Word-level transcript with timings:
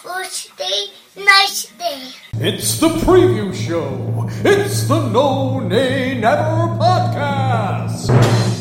Thursday, 0.00 0.92
nice 1.16 1.66
day. 1.76 2.10
it's 2.34 2.78
the 2.78 2.88
preview 2.88 3.52
show. 3.52 4.28
It's 4.44 4.86
the 4.86 5.08
No 5.08 5.58
Nay 5.58 6.14
Never 6.20 6.68
podcast. 6.78 8.57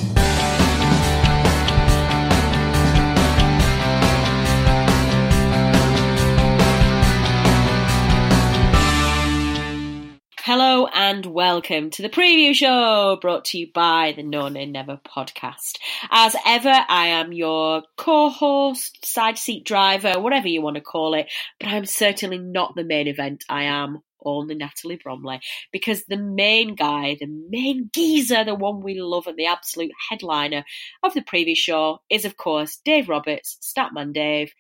Hello 10.47 10.87
and 10.93 11.25
welcome 11.25 11.89
to 11.89 12.01
the 12.01 12.07
preview 12.07 12.55
show 12.55 13.17
brought 13.19 13.43
to 13.43 13.57
you 13.57 13.67
by 13.73 14.13
the 14.15 14.23
No 14.23 14.47
Nay 14.47 14.65
Never 14.65 14.95
podcast. 14.95 15.77
As 16.09 16.37
ever, 16.45 16.71
I 16.87 17.07
am 17.07 17.33
your 17.33 17.83
co-host, 17.97 19.05
side 19.05 19.37
seat 19.37 19.65
driver, 19.65 20.21
whatever 20.21 20.47
you 20.47 20.61
want 20.61 20.75
to 20.75 20.81
call 20.81 21.15
it, 21.15 21.29
but 21.59 21.67
I'm 21.67 21.83
certainly 21.85 22.37
not 22.37 22.75
the 22.75 22.85
main 22.85 23.09
event. 23.09 23.43
I 23.49 23.63
am 23.63 24.01
only 24.23 24.55
Natalie 24.55 25.01
Bromley 25.03 25.41
because 25.73 26.05
the 26.05 26.15
main 26.15 26.75
guy, 26.75 27.17
the 27.19 27.27
main 27.49 27.89
geezer, 27.93 28.45
the 28.45 28.55
one 28.55 28.79
we 28.79 29.01
love 29.01 29.27
and 29.27 29.35
the 29.35 29.47
absolute 29.47 29.91
headliner 30.09 30.63
of 31.03 31.13
the 31.13 31.19
preview 31.19 31.57
show 31.57 31.99
is 32.09 32.23
of 32.23 32.37
course 32.37 32.79
Dave 32.85 33.09
Roberts, 33.09 33.57
Statman 33.61 34.13
Dave. 34.13 34.53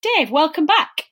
Dave, 0.00 0.30
welcome 0.30 0.64
back. 0.64 1.02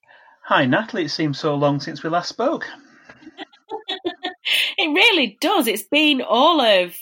Hi, 0.46 0.64
Natalie. 0.64 1.04
It 1.04 1.10
seems 1.10 1.38
so 1.38 1.54
long 1.54 1.80
since 1.80 2.02
we 2.02 2.08
last 2.08 2.30
spoke. 2.30 2.64
It 4.78 4.88
really 4.88 5.38
does. 5.40 5.66
It's 5.66 5.84
been 5.84 6.22
all 6.22 6.60
of 6.60 6.96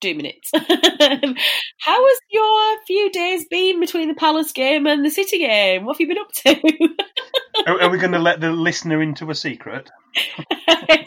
two 0.00 0.14
minutes. 0.14 0.50
How 0.54 2.06
has 2.06 2.20
your 2.30 2.84
few 2.86 3.10
days 3.10 3.46
been 3.50 3.80
between 3.80 4.08
the 4.08 4.14
Palace 4.14 4.52
game 4.52 4.86
and 4.86 5.04
the 5.04 5.10
City 5.10 5.38
game? 5.38 5.84
What 5.84 5.96
have 5.96 6.00
you 6.00 6.08
been 6.08 6.18
up 6.18 6.32
to? 6.32 7.66
Are, 7.66 7.82
are 7.82 7.90
we 7.90 7.98
going 7.98 8.12
to 8.12 8.18
let 8.18 8.40
the 8.40 8.52
listener 8.52 9.02
into 9.02 9.30
a 9.30 9.34
secret? 9.34 9.90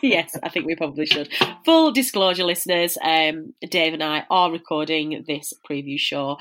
yes, 0.01 0.35
I 0.43 0.49
think 0.49 0.65
we 0.65 0.75
probably 0.75 1.05
should. 1.05 1.29
Full 1.65 1.91
disclosure, 1.91 2.43
listeners, 2.43 2.97
um, 3.03 3.53
Dave 3.61 3.93
and 3.93 4.03
I 4.03 4.25
are 4.29 4.51
recording 4.51 5.23
this 5.27 5.53
preview 5.69 5.97
show 5.97 6.37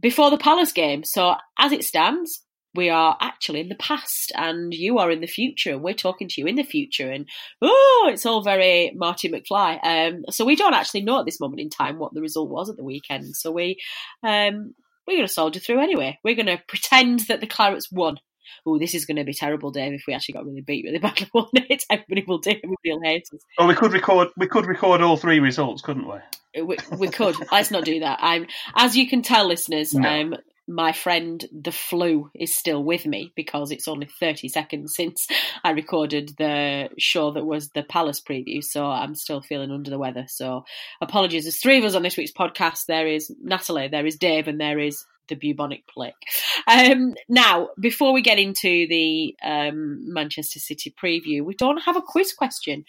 before 0.00 0.30
the 0.30 0.38
Palace 0.38 0.72
game. 0.72 1.04
So, 1.04 1.34
as 1.58 1.72
it 1.72 1.84
stands, 1.84 2.44
we 2.78 2.90
are 2.90 3.16
actually 3.20 3.58
in 3.58 3.68
the 3.68 3.74
past 3.74 4.30
and 4.36 4.72
you 4.72 4.98
are 4.98 5.10
in 5.10 5.20
the 5.20 5.26
future 5.26 5.72
and 5.72 5.82
we're 5.82 5.92
talking 5.92 6.28
to 6.28 6.40
you 6.40 6.46
in 6.46 6.54
the 6.54 6.62
future 6.62 7.10
and 7.10 7.26
oh 7.60 8.08
it's 8.12 8.24
all 8.24 8.40
very 8.40 8.92
marty 8.94 9.28
mcfly 9.28 9.78
um, 9.84 10.24
so 10.30 10.44
we 10.44 10.54
don't 10.54 10.74
actually 10.74 11.02
know 11.02 11.18
at 11.18 11.26
this 11.26 11.40
moment 11.40 11.60
in 11.60 11.68
time 11.68 11.98
what 11.98 12.14
the 12.14 12.20
result 12.20 12.48
was 12.48 12.70
at 12.70 12.76
the 12.76 12.84
weekend 12.84 13.34
so 13.34 13.50
we 13.50 13.76
um, 14.22 14.74
we're 15.06 15.16
going 15.16 15.26
to 15.26 15.32
soldier 15.32 15.58
through 15.58 15.80
anyway 15.80 16.16
we're 16.22 16.36
going 16.36 16.46
to 16.46 16.62
pretend 16.68 17.18
that 17.26 17.40
the 17.40 17.48
clarets 17.48 17.90
won 17.90 18.16
Oh, 18.64 18.78
this 18.78 18.94
is 18.94 19.04
going 19.04 19.18
to 19.18 19.24
be 19.24 19.34
terrible, 19.34 19.70
Dave. 19.70 19.92
If 19.92 20.04
we 20.06 20.14
actually 20.14 20.32
got 20.32 20.46
really 20.46 20.62
beat 20.62 20.82
really 20.82 20.98
badly, 20.98 21.28
won't 21.34 21.50
it? 21.52 21.84
Everybody 21.90 22.24
will 22.26 22.38
do. 22.38 22.50
Everybody 22.50 22.76
will 22.86 23.02
hate 23.02 23.26
us. 23.32 23.40
Oh, 23.58 23.66
we 23.66 23.74
could 23.74 23.92
record. 23.92 24.28
We 24.38 24.46
could 24.46 24.64
record 24.64 25.02
all 25.02 25.18
three 25.18 25.38
results, 25.38 25.82
couldn't 25.82 26.08
we? 26.08 26.62
We, 26.62 26.78
we 26.96 27.08
could. 27.08 27.36
Let's 27.52 27.70
not 27.70 27.84
do 27.84 28.00
that. 28.00 28.18
I'm, 28.22 28.46
as 28.74 28.96
you 28.96 29.06
can 29.06 29.20
tell, 29.20 29.46
listeners. 29.46 29.92
No. 29.92 30.08
Um, 30.08 30.36
my 30.68 30.92
friend 30.92 31.46
the 31.50 31.72
flu 31.72 32.30
is 32.34 32.54
still 32.54 32.84
with 32.84 33.06
me 33.06 33.32
because 33.34 33.70
it's 33.70 33.88
only 33.88 34.08
30 34.20 34.48
seconds 34.48 34.94
since 34.94 35.26
I 35.64 35.70
recorded 35.70 36.34
the 36.38 36.90
show 36.98 37.30
that 37.32 37.46
was 37.46 37.70
the 37.70 37.82
Palace 37.82 38.20
preview, 38.20 38.62
so 38.62 38.86
I'm 38.86 39.14
still 39.14 39.40
feeling 39.40 39.70
under 39.70 39.90
the 39.90 39.98
weather. 39.98 40.26
So 40.28 40.64
apologies. 41.00 41.44
There's 41.44 41.60
three 41.60 41.78
of 41.78 41.84
us 41.84 41.94
on 41.94 42.02
this 42.02 42.16
week's 42.16 42.32
podcast. 42.32 42.86
There 42.86 43.06
is 43.06 43.34
Natalie, 43.42 43.88
there 43.88 44.06
is 44.06 44.16
Dave, 44.16 44.46
and 44.46 44.60
there 44.60 44.78
is 44.78 45.04
the 45.28 45.36
bubonic 45.36 45.86
plague. 45.86 46.14
Um, 46.66 47.14
now, 47.28 47.68
before 47.80 48.12
we 48.12 48.22
get 48.22 48.38
into 48.38 48.86
the 48.88 49.34
um, 49.42 50.00
Manchester 50.12 50.58
City 50.58 50.94
preview, 51.02 51.44
we 51.44 51.54
don't 51.54 51.82
have 51.82 51.96
a 51.96 52.02
quiz 52.02 52.32
question 52.32 52.84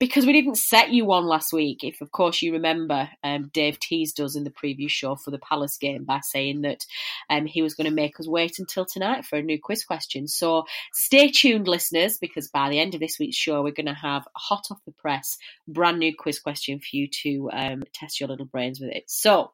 because 0.00 0.24
we 0.24 0.32
didn't 0.32 0.56
set 0.56 0.90
you 0.90 1.04
one 1.04 1.26
last 1.26 1.52
week. 1.52 1.84
If, 1.84 2.00
of 2.00 2.10
course, 2.10 2.40
you 2.40 2.54
remember, 2.54 3.10
um, 3.22 3.50
Dave 3.52 3.78
teased 3.78 4.18
us 4.18 4.34
in 4.34 4.44
the 4.44 4.50
preview 4.50 4.88
show 4.88 5.14
for 5.14 5.30
the 5.30 5.38
Palace 5.38 5.76
game 5.76 6.04
by 6.04 6.20
saying 6.22 6.62
that 6.62 6.86
um, 7.28 7.44
he 7.44 7.60
was 7.60 7.74
going 7.74 7.84
to 7.88 7.94
make 7.94 8.18
us 8.18 8.26
wait 8.26 8.58
until 8.58 8.86
tonight 8.86 9.26
for 9.26 9.36
a 9.36 9.42
new 9.42 9.60
quiz 9.60 9.84
question. 9.84 10.26
So 10.26 10.64
stay 10.94 11.30
tuned, 11.30 11.68
listeners, 11.68 12.16
because 12.16 12.48
by 12.48 12.70
the 12.70 12.80
end 12.80 12.94
of 12.94 13.00
this 13.00 13.18
week's 13.18 13.36
show, 13.36 13.62
we're 13.62 13.72
going 13.72 13.86
to 13.86 13.94
have 13.94 14.26
hot 14.34 14.64
off 14.70 14.82
the 14.86 14.92
press, 14.92 15.36
brand 15.68 15.98
new 15.98 16.16
quiz 16.16 16.40
question 16.40 16.78
for 16.78 16.96
you 16.96 17.06
to 17.22 17.50
um, 17.52 17.82
test 17.92 18.20
your 18.20 18.30
little 18.30 18.46
brains 18.46 18.80
with 18.80 18.90
it. 18.90 19.04
So 19.06 19.52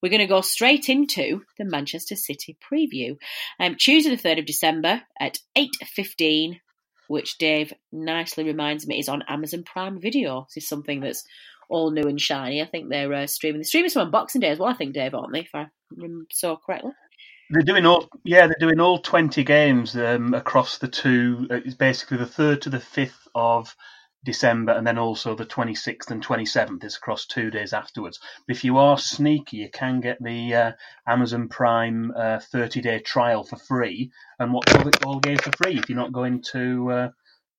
we're 0.00 0.10
going 0.10 0.20
to 0.20 0.26
go 0.26 0.42
straight 0.42 0.88
into 0.88 1.42
the 1.58 1.64
Manchester 1.64 2.14
City 2.14 2.56
preview. 2.72 3.18
Um, 3.58 3.74
Tuesday, 3.74 4.14
the 4.14 4.28
3rd 4.28 4.38
of 4.38 4.46
December 4.46 5.02
at 5.18 5.40
8.15 5.58 6.60
which 7.08 7.38
Dave 7.38 7.72
nicely 7.90 8.44
reminds 8.44 8.86
me 8.86 8.98
is 8.98 9.08
on 9.08 9.22
Amazon 9.28 9.64
Prime 9.64 10.00
Video. 10.00 10.46
This 10.48 10.64
is 10.64 10.68
something 10.68 11.00
that's 11.00 11.24
all 11.68 11.90
new 11.90 12.08
and 12.08 12.20
shiny. 12.20 12.60
I 12.60 12.66
think 12.66 12.88
they're 12.88 13.12
uh, 13.12 13.26
streaming. 13.26 13.58
They're 13.58 13.64
streaming 13.64 13.90
some 13.90 14.02
on 14.06 14.10
Boxing 14.10 14.40
Day 14.40 14.50
as 14.50 14.58
well, 14.58 14.68
I 14.68 14.74
think, 14.74 14.94
Dave, 14.94 15.14
aren't 15.14 15.32
they, 15.32 15.40
if 15.40 15.54
I 15.54 15.66
remember 15.90 16.26
so 16.30 16.56
correctly? 16.56 16.92
They're 17.50 17.62
doing 17.62 17.84
all. 17.84 18.08
Yeah, 18.24 18.46
they're 18.46 18.56
doing 18.60 18.80
all 18.80 18.98
twenty 18.98 19.44
games 19.44 19.94
um, 19.96 20.32
across 20.32 20.78
the 20.78 20.88
two. 20.88 21.46
uh, 21.50 21.56
It's 21.64 21.74
basically 21.74 22.16
the 22.16 22.26
third 22.26 22.62
to 22.62 22.70
the 22.70 22.80
fifth 22.80 23.28
of 23.34 23.74
December, 24.24 24.72
and 24.72 24.86
then 24.86 24.98
also 24.98 25.34
the 25.34 25.44
twenty 25.44 25.74
sixth 25.74 26.10
and 26.10 26.22
twenty 26.22 26.46
seventh. 26.46 26.84
is 26.84 26.96
across 26.96 27.26
two 27.26 27.50
days 27.50 27.72
afterwards. 27.72 28.20
But 28.46 28.56
if 28.56 28.64
you 28.64 28.78
are 28.78 28.96
sneaky, 28.98 29.56
you 29.58 29.70
can 29.70 30.00
get 30.00 30.22
the 30.22 30.54
uh, 30.54 30.72
Amazon 31.06 31.48
Prime 31.48 32.12
thirty 32.52 32.80
day 32.80 33.00
trial 33.00 33.44
for 33.44 33.56
free, 33.56 34.10
and 34.38 34.52
watch 34.52 34.72
all 34.74 34.84
the 34.84 34.92
all 35.04 35.18
games 35.20 35.40
for 35.40 35.50
free 35.62 35.78
if 35.78 35.88
you're 35.88 35.98
not 35.98 36.12
going 36.12 36.42
to 36.52 36.90
uh, 36.90 37.08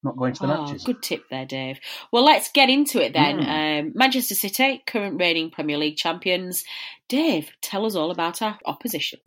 not 0.04 0.18
going 0.18 0.34
to 0.34 0.46
the 0.48 0.54
Oh, 0.58 0.64
matches. 0.66 0.84
good 0.84 1.02
tip 1.02 1.24
there, 1.30 1.46
Dave. 1.46 1.80
Well, 2.12 2.26
let's 2.26 2.52
get 2.52 2.70
into 2.70 3.02
it 3.02 3.14
then. 3.14 3.40
Mm. 3.40 3.80
Um, 3.88 3.92
Manchester 3.96 4.36
City, 4.36 4.84
current 4.86 5.20
reigning 5.20 5.50
Premier 5.50 5.78
League 5.78 5.96
champions. 5.98 6.64
Dave, 7.08 7.52
tell 7.62 7.86
us 7.86 7.96
all 7.96 8.12
about 8.12 8.42
our 8.42 8.58
opposition. 8.66 9.20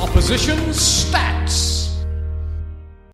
Opposition 0.00 0.56
stats. 0.70 1.85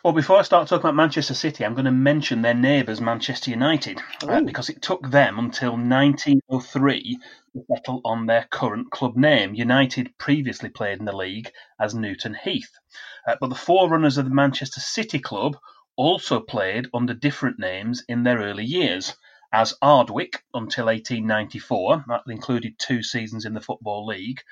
Well, 0.05 0.13
before 0.13 0.41
I 0.41 0.43
start 0.43 0.67
talking 0.67 0.81
about 0.81 0.97
Manchester 0.97 1.35
City, 1.35 1.65
I'm 1.65 1.75
going 1.75 1.85
to 1.85 1.93
mention 1.93 2.43
their 2.43 2.55
neighbours, 2.55 3.01
Manchester 3.01 3.53
United, 3.53 4.01
uh, 4.27 4.41
because 4.41 4.69
it 4.69 4.83
took 4.83 5.09
them 5.09 5.39
until 5.39 5.75
1903 5.75 7.21
to 7.53 7.65
settle 7.73 8.01
on 8.05 8.27
their 8.27 8.49
current 8.51 8.91
club 8.91 9.17
name. 9.17 9.55
United 9.55 10.19
previously 10.19 10.71
played 10.71 10.99
in 10.99 11.05
the 11.05 11.17
league 11.17 11.53
as 11.79 11.95
Newton 11.95 12.35
Heath, 12.35 12.73
uh, 13.29 13.37
but 13.41 13.47
the 13.47 13.55
forerunners 13.55 14.19
of 14.19 14.25
the 14.25 14.35
Manchester 14.35 14.81
City 14.81 15.21
club 15.21 15.57
also 15.95 16.41
played 16.41 16.89
under 16.93 17.15
different 17.15 17.61
names 17.61 18.03
in 18.09 18.25
their 18.25 18.39
early 18.39 18.65
years. 18.65 19.15
As 19.53 19.79
Ardwick 19.81 20.43
until 20.53 20.87
1894, 20.87 22.07
that 22.09 22.23
included 22.27 22.77
two 22.77 23.05
seasons 23.05 23.45
in 23.45 23.55
the 23.55 23.61
Football 23.61 24.07
League, 24.07 24.43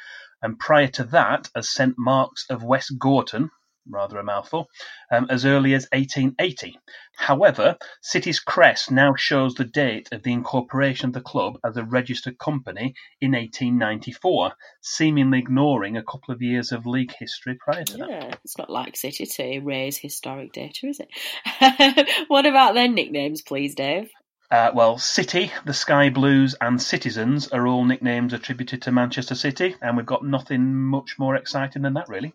and 0.41 0.61
prior 0.61 0.87
to 0.87 1.03
that 1.03 1.51
as 1.57 1.69
St 1.69 1.97
Mark's 1.99 2.47
of 2.49 2.63
West 2.63 2.97
Gorton, 3.01 3.51
rather 3.91 4.19
a 4.19 4.25
mouthful, 4.25 4.69
um, 5.11 5.27
as 5.31 5.45
early 5.45 5.75
as 5.75 5.89
1880. 5.93 6.79
However, 7.17 7.77
City's 8.01 8.41
crest 8.41 8.91
now 8.91 9.15
shows 9.15 9.55
the 9.55 9.65
date 9.65 10.09
of 10.13 10.23
the 10.23 10.33
incorporation 10.33 11.09
of 11.09 11.15
the 11.15 11.21
club 11.21 11.59
as 11.65 11.77
a 11.77 11.85
registered 11.85 12.39
company 12.39 12.95
in 13.21 13.33
1894, 13.33 14.53
seemingly 14.81 15.39
ignoring 15.39 15.97
a 15.97 16.03
couple 16.03 16.35
of 16.35 16.43
years 16.43 16.73
of 16.73 16.87
league 16.87 17.15
history 17.19 17.57
prior 17.57 17.85
to 17.85 17.97
that. 17.99 18.09
Yeah, 18.09 18.35
it's 18.45 18.59
not 18.59 18.71
like 18.71 18.97
City 18.97 19.27
to 19.27 19.61
raise 19.61 19.97
historic 19.97 20.53
data, 20.53 20.87
is 20.87 21.01
it? 21.01 22.09
what 22.29 22.47
about 22.47 22.75
their 22.75 22.89
nicknames, 22.89 23.43
please, 23.43 23.75
Dave? 23.75 24.11
Uh, 24.51 24.73
well, 24.75 24.99
City, 24.99 25.53
the 25.65 25.73
Sky 25.73 26.11
Blues, 26.11 26.57
and 26.61 26.83
Citizens 26.83 27.49
are 27.49 27.69
all 27.69 27.85
nicknames 27.85 28.33
attributed 28.33 28.83
to 28.83 28.91
Manchester 28.91 29.37
City, 29.37 29.77
and 29.81 29.97
we've 29.97 30.07
got 30.07 30.25
nothing 30.25 30.75
much 30.75 31.21
more 31.21 31.37
exciting 31.37 31.83
than 31.83 31.95
that, 31.95 32.09
really. 32.09 32.35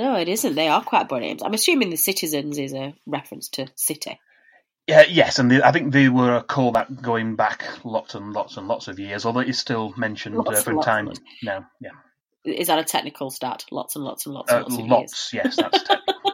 No, 0.00 0.16
it 0.16 0.30
isn't. 0.30 0.54
They 0.54 0.68
are 0.68 0.82
quite 0.82 1.10
names. 1.10 1.42
I'm 1.42 1.52
assuming 1.52 1.90
the 1.90 1.96
Citizens 1.96 2.56
is 2.56 2.72
a 2.72 2.94
reference 3.04 3.50
to 3.50 3.66
City. 3.76 4.18
Yeah, 4.86 5.04
yes, 5.06 5.38
and 5.38 5.50
the, 5.50 5.62
I 5.64 5.72
think 5.72 5.92
they 5.92 6.08
were 6.08 6.36
a 6.36 6.42
call 6.42 6.72
that 6.72 7.02
going 7.02 7.36
back 7.36 7.66
lots 7.84 8.14
and 8.14 8.32
lots 8.32 8.56
and 8.56 8.66
lots 8.66 8.88
of 8.88 8.98
years, 8.98 9.26
although 9.26 9.40
it's 9.40 9.58
still 9.58 9.92
mentioned 9.98 10.36
uh, 10.36 10.42
Lots 10.42 10.62
from 10.62 10.80
time 10.80 11.04
lots. 11.04 11.20
now. 11.42 11.66
Yeah, 11.82 11.90
Is 12.46 12.68
that 12.68 12.78
a 12.78 12.84
technical 12.84 13.30
stat? 13.30 13.66
Lots 13.70 13.94
and 13.94 14.02
lots 14.02 14.24
and 14.24 14.34
lots 14.34 14.50
uh, 14.50 14.64
and 14.64 14.64
lots 14.64 14.78
of 14.78 14.86
lots. 14.86 15.34
Yes, 15.34 15.56
that's 15.56 15.82
technical. 15.84 16.29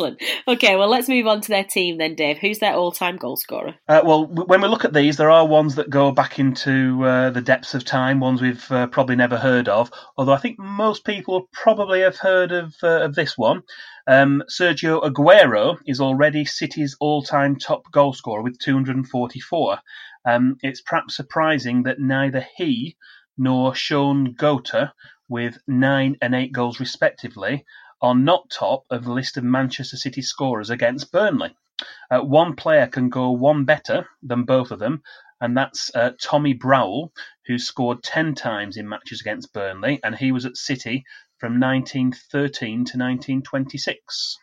Excellent. 0.00 0.22
Okay, 0.48 0.76
well, 0.76 0.88
let's 0.88 1.10
move 1.10 1.26
on 1.26 1.42
to 1.42 1.48
their 1.48 1.64
team 1.64 1.98
then, 1.98 2.14
Dave. 2.14 2.38
Who's 2.38 2.58
their 2.58 2.72
all-time 2.72 3.18
goal 3.18 3.36
scorer? 3.36 3.74
Uh, 3.86 4.00
well, 4.02 4.26
when 4.26 4.62
we 4.62 4.68
look 4.68 4.86
at 4.86 4.94
these, 4.94 5.18
there 5.18 5.30
are 5.30 5.46
ones 5.46 5.74
that 5.74 5.90
go 5.90 6.10
back 6.10 6.38
into 6.38 7.04
uh, 7.04 7.28
the 7.28 7.42
depths 7.42 7.74
of 7.74 7.84
time, 7.84 8.18
ones 8.18 8.40
we've 8.40 8.70
uh, 8.72 8.86
probably 8.86 9.16
never 9.16 9.36
heard 9.36 9.68
of. 9.68 9.90
Although 10.16 10.32
I 10.32 10.38
think 10.38 10.58
most 10.58 11.04
people 11.04 11.48
probably 11.52 12.00
have 12.00 12.16
heard 12.16 12.50
of 12.50 12.74
uh, 12.82 13.02
of 13.02 13.14
this 13.14 13.36
one. 13.36 13.62
Um, 14.06 14.42
Sergio 14.50 15.02
Aguero 15.02 15.76
is 15.84 16.00
already 16.00 16.46
City's 16.46 16.96
all-time 16.98 17.56
top 17.56 17.82
goal 17.92 18.14
scorer 18.14 18.42
with 18.42 18.58
244. 18.58 19.78
Um, 20.24 20.56
it's 20.62 20.80
perhaps 20.80 21.14
surprising 21.14 21.82
that 21.82 22.00
neither 22.00 22.46
he 22.56 22.96
nor 23.36 23.74
Shaun 23.74 24.34
Goater, 24.34 24.92
with 25.28 25.58
nine 25.68 26.16
and 26.20 26.34
eight 26.34 26.52
goals 26.52 26.80
respectively, 26.80 27.64
are 28.02 28.14
not 28.14 28.50
top 28.50 28.84
of 28.90 29.04
the 29.04 29.12
list 29.12 29.36
of 29.36 29.44
Manchester 29.44 29.96
City 29.96 30.22
scorers 30.22 30.70
against 30.70 31.12
Burnley. 31.12 31.54
Uh, 32.10 32.20
one 32.20 32.56
player 32.56 32.86
can 32.86 33.08
go 33.08 33.30
one 33.30 33.64
better 33.64 34.08
than 34.22 34.44
both 34.44 34.70
of 34.70 34.78
them, 34.78 35.02
and 35.40 35.56
that's 35.56 35.90
uh, 35.94 36.12
Tommy 36.20 36.52
Browell, 36.52 37.12
who 37.46 37.58
scored 37.58 38.02
10 38.02 38.34
times 38.34 38.76
in 38.76 38.88
matches 38.88 39.20
against 39.20 39.52
Burnley, 39.52 40.00
and 40.04 40.14
he 40.14 40.32
was 40.32 40.44
at 40.44 40.56
City 40.56 41.04
from 41.38 41.58
1913 41.58 42.70
to 42.84 42.98
1926. 42.98 44.36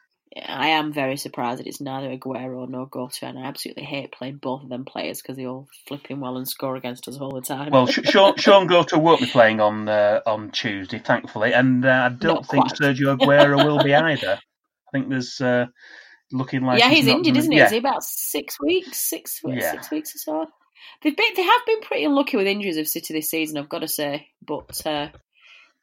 I 0.46 0.68
am 0.70 0.92
very 0.94 1.18
surprised 1.18 1.60
that 1.60 1.68
it's 1.68 1.82
neither 1.82 2.10
Aguero 2.10 2.68
nor 2.68 2.90
Goater, 2.90 3.24
and 3.24 3.40
I 3.40 3.44
absolutely 3.46 3.84
hate 3.84 4.12
playing 4.12 4.38
both 4.38 4.64
of 4.64 4.70
them 4.70 4.86
players 4.86 5.22
because 5.22 5.38
they 5.38 5.46
all 5.46 5.68
flipping 5.88 6.20
well 6.20 6.38
and 6.38 6.48
score 6.48 6.76
against 6.76 7.08
us 7.08 7.18
all 7.18 7.32
the 7.34 7.42
time. 7.42 7.72
Well, 7.72 7.88
Sean, 7.88 8.36
Shaun 8.38 8.68
Goater 8.68 9.02
won't 9.02 9.22
be 9.22 9.26
playing 9.28 9.60
on 9.60 9.88
uh, 9.90 10.22
on 10.26 10.52
Tuesday, 10.52 11.00
thankfully, 11.00 11.54
and 11.54 11.86
uh, 11.86 11.90
I 12.06 12.10
don't 12.10 12.36
Not 12.36 12.48
think 12.48 12.68
quite. 12.68 12.80
Sergio 12.80 13.18
Aguero 13.18 13.64
will 13.66 13.84
be 13.84 13.94
either. 13.96 14.38
I 14.40 14.92
think 14.92 15.10
there's 15.10 15.40
uh, 15.42 15.66
looking 16.32 16.62
like 16.64 16.80
yeah, 16.80 16.90
he's 16.90 17.06
not 17.08 17.18
injured, 17.18 17.34
gonna- 17.34 17.40
isn't 17.40 17.52
he? 17.52 17.58
Yeah, 17.58 17.66
Is 17.66 17.72
he 17.72 17.78
about 17.78 18.04
six 18.04 18.60
weeks? 18.62 19.10
Six 19.10 19.42
Yeah. 19.46 19.72
six 19.72 19.92
weeks 19.92 20.16
or 20.16 20.20
so. 20.20 20.46
They've 21.04 21.16
been, 21.16 21.34
they 21.36 21.44
have 21.44 21.62
been 21.66 21.82
pretty 21.82 22.06
unlucky 22.06 22.38
with 22.38 22.48
injuries 22.48 22.78
of 22.78 22.88
City 22.88 23.14
this 23.14 23.30
season, 23.30 23.58
I've 23.58 23.70
got 23.70 23.80
to 23.80 23.88
say. 23.88 24.28
But 24.46 24.86
uh, 24.86 25.10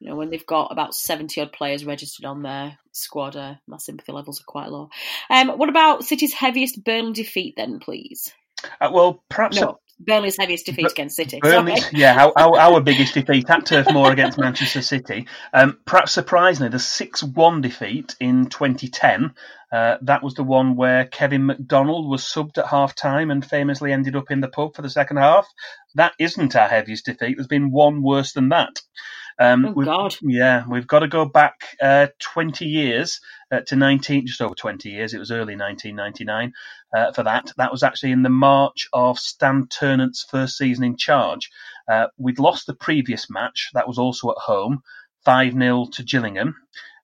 you 0.01 0.11
know, 0.11 0.17
when 0.17 0.31
they've 0.31 0.47
got 0.47 0.73
about 0.73 0.95
seventy 0.95 1.41
odd 1.41 1.53
players 1.53 1.85
registered 1.85 2.25
on 2.25 2.43
their 2.43 2.79
squad, 2.93 3.37
uh, 3.37 3.55
my 3.67 3.79
sympathy 3.79 4.13
levels 4.13 4.41
are 4.41 4.47
quite 4.47 4.71
low. 4.71 4.91
Um, 5.31 5.49
what 5.51 5.69
about 5.69 6.05
City's 6.05 6.35
heaviest 6.35 6.85
Burnley 6.85 7.13
defeat, 7.13 7.55
then, 7.57 7.79
please? 7.79 8.33
Uh, 8.81 8.91
well, 8.93 9.23
perhaps 9.29 9.61
No, 9.61 9.79
Burnley's 10.01 10.37
heaviest 10.37 10.67
defeat 10.67 10.83
Bur- 10.83 10.91
against 10.91 11.17
City. 11.17 11.39
Burnley, 11.41 11.77
yeah, 11.93 12.25
our, 12.25 12.33
our, 12.37 12.59
our 12.59 12.81
biggest 12.81 13.15
defeat 13.15 13.49
at 13.49 13.67
Turf 13.67 13.87
Moor 13.93 14.11
against 14.11 14.39
Manchester 14.39 14.83
City. 14.83 15.27
Um, 15.53 15.79
perhaps 15.85 16.13
surprisingly, 16.13 16.71
the 16.71 16.79
6 16.79 17.23
1 17.23 17.61
defeat 17.61 18.17
in 18.21 18.47
2010. 18.47 19.35
Uh, 19.71 19.97
that 20.03 20.23
was 20.23 20.35
the 20.35 20.45
one 20.45 20.77
where 20.77 21.07
Kevin 21.07 21.47
McDonald 21.47 22.09
was 22.09 22.23
subbed 22.23 22.59
at 22.59 22.67
half 22.67 22.95
time 22.95 23.31
and 23.31 23.45
famously 23.45 23.93
ended 23.93 24.15
up 24.15 24.31
in 24.31 24.41
the 24.41 24.49
pub 24.49 24.75
for 24.75 24.83
the 24.83 24.91
second 24.91 25.17
half. 25.17 25.49
That 25.95 26.13
isn't 26.19 26.55
our 26.55 26.69
heaviest 26.69 27.07
defeat. 27.07 27.37
There's 27.37 27.47
been 27.47 27.73
one 27.73 28.03
worse 28.03 28.33
than 28.33 28.51
that. 28.51 28.81
Um, 29.41 29.65
Oh, 29.67 29.73
we've- 29.73 29.87
God. 29.87 30.17
Yeah, 30.23 30.65
we've 30.69 30.87
got 30.87 31.01
to 31.01 31.09
go 31.09 31.25
back 31.25 31.55
uh, 31.83 32.09
20 32.21 32.65
years 32.67 33.21
uh, 33.51 33.61
to 33.67 33.77
19, 33.77 34.27
just 34.27 34.41
over 34.41 34.55
20 34.55 34.89
years. 34.91 35.13
It 35.15 35.19
was 35.19 35.31
early 35.31 35.57
1999 35.57 36.53
uh, 36.95 37.13
for 37.13 37.23
that. 37.25 37.53
That 37.57 37.73
was 37.73 37.83
actually 37.83 38.13
in 38.13 38.23
the 38.23 38.29
March 38.31 38.89
of 38.93 39.19
Stan 39.19 39.67
Ternent's 39.69 40.25
first 40.31 40.57
season 40.57 40.85
in 40.85 40.97
charge. 40.97 41.51
Uh, 41.91 42.07
we'd 42.17 42.39
lost 42.39 42.67
the 42.67 42.75
previous 42.75 43.29
match. 43.29 43.71
That 43.75 43.89
was 43.89 43.99
also 43.99 44.31
at 44.31 44.39
home, 44.39 44.83
5 45.25 45.53
0 45.53 45.87
to 45.95 46.03
Gillingham. 46.05 46.55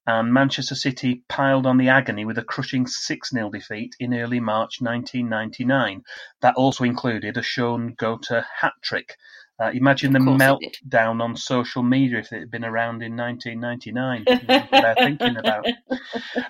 And 0.06 0.32
Manchester 0.32 0.74
City 0.74 1.22
piled 1.28 1.66
on 1.66 1.76
the 1.76 1.90
agony 1.90 2.24
with 2.24 2.38
a 2.38 2.42
crushing 2.42 2.86
6 2.86 3.30
0 3.30 3.50
defeat 3.50 3.94
in 4.00 4.14
early 4.14 4.40
March 4.40 4.80
1999. 4.80 6.02
That 6.40 6.54
also 6.54 6.84
included 6.84 7.36
a 7.36 7.42
Shaun 7.42 7.94
Goater 7.96 8.44
hat 8.60 8.72
trick. 8.82 9.16
Uh, 9.60 9.70
imagine 9.74 10.12
the 10.12 10.18
Of 10.26 10.58
did. 10.58 10.76
meltdown 10.88 11.22
on 11.22 11.36
social 11.36 11.82
media 11.82 12.18
if 12.18 12.32
it 12.32 12.40
had 12.40 12.50
been 12.50 12.64
around 12.64 13.02
in 13.02 13.16
1999. 13.16 14.24
They're 14.80 14.94
thinking 14.94 15.36
about. 15.36 15.66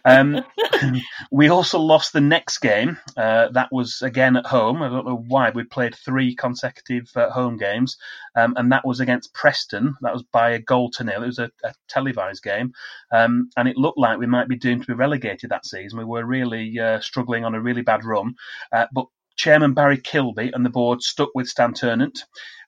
Um, 0.05 0.45
we 1.31 1.49
also 1.49 1.79
lost 1.79 2.13
the 2.13 2.21
next 2.21 2.59
game. 2.59 2.99
Uh, 3.17 3.49
that 3.51 3.69
was 3.73 4.03
again 4.03 4.37
at 4.37 4.47
home. 4.47 4.83
I 4.83 4.89
don't 4.89 5.07
know 5.07 5.25
why. 5.29 5.51
We 5.51 5.65
played 5.65 5.95
three 5.95 6.35
consecutive 6.35 7.11
uh, 7.17 7.31
home 7.31 7.57
games, 7.57 7.97
um, 8.37 8.55
and 8.57 8.71
that 8.73 8.87
was 8.87 9.01
against 9.01 9.35
Preston. 9.35 9.95
That 10.03 10.13
was 10.13 10.23
by 10.23 10.51
a 10.51 10.59
goal 10.59 10.91
to 10.93 11.05
nil. 11.05 11.23
It 11.23 11.27
was 11.27 11.39
a, 11.39 11.51
a 11.65 11.75
televised 11.89 12.43
game, 12.43 12.73
um, 13.13 13.51
and 13.57 13.69
it 13.69 13.77
looked 13.77 13.99
like 13.99 14.19
we 14.19 14.27
might 14.27 14.49
be 14.49 14.57
doomed 14.57 14.83
to 14.83 14.89
be 14.89 14.95
relegated 14.95 15.51
that 15.51 15.67
season. 15.67 15.99
We 15.99 16.05
were 16.05 16.25
really 16.25 16.79
uh, 16.79 17.01
struggling 17.01 17.45
on 17.45 17.55
a 17.55 17.61
really 17.61 17.83
bad 17.83 18.05
run, 18.05 18.35
uh, 18.73 18.87
but 18.93 19.07
Chairman 19.41 19.73
Barry 19.73 19.97
Kilby 19.97 20.51
and 20.53 20.67
the 20.67 20.71
board 20.71 21.01
stuck 21.01 21.31
with 21.35 21.49
Stan 21.49 21.73
Ternent, 21.73 22.25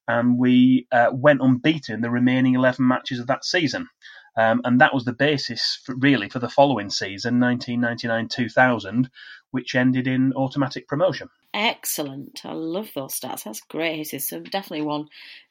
and 0.08 0.38
we 0.38 0.86
uh, 0.90 1.10
went 1.12 1.42
unbeaten 1.42 2.00
the 2.00 2.08
remaining 2.08 2.54
11 2.54 2.88
matches 2.88 3.18
of 3.18 3.26
that 3.26 3.44
season. 3.44 3.90
Um, 4.38 4.62
and 4.64 4.80
that 4.80 4.94
was 4.94 5.04
the 5.04 5.12
basis, 5.12 5.78
for, 5.84 5.94
really, 5.94 6.30
for 6.30 6.38
the 6.38 6.48
following 6.48 6.88
season, 6.88 7.38
1999-2000, 7.40 9.10
which 9.50 9.74
ended 9.74 10.06
in 10.06 10.32
automatic 10.32 10.88
promotion. 10.88 11.28
Excellent. 11.52 12.40
I 12.42 12.52
love 12.52 12.88
those 12.94 13.20
stats. 13.20 13.44
That's 13.44 13.60
great 13.60 14.10
It's 14.14 14.30
definitely 14.30 14.80
one 14.80 15.08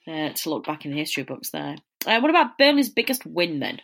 uh, 0.08 0.30
to 0.30 0.50
look 0.50 0.66
back 0.66 0.86
in 0.86 0.92
the 0.92 0.98
history 0.98 1.22
books 1.22 1.52
there. 1.52 1.76
Uh, 2.08 2.20
what 2.20 2.32
about 2.32 2.58
Burnley's 2.58 2.90
biggest 2.90 3.28
win 3.28 3.60
then? 3.60 3.80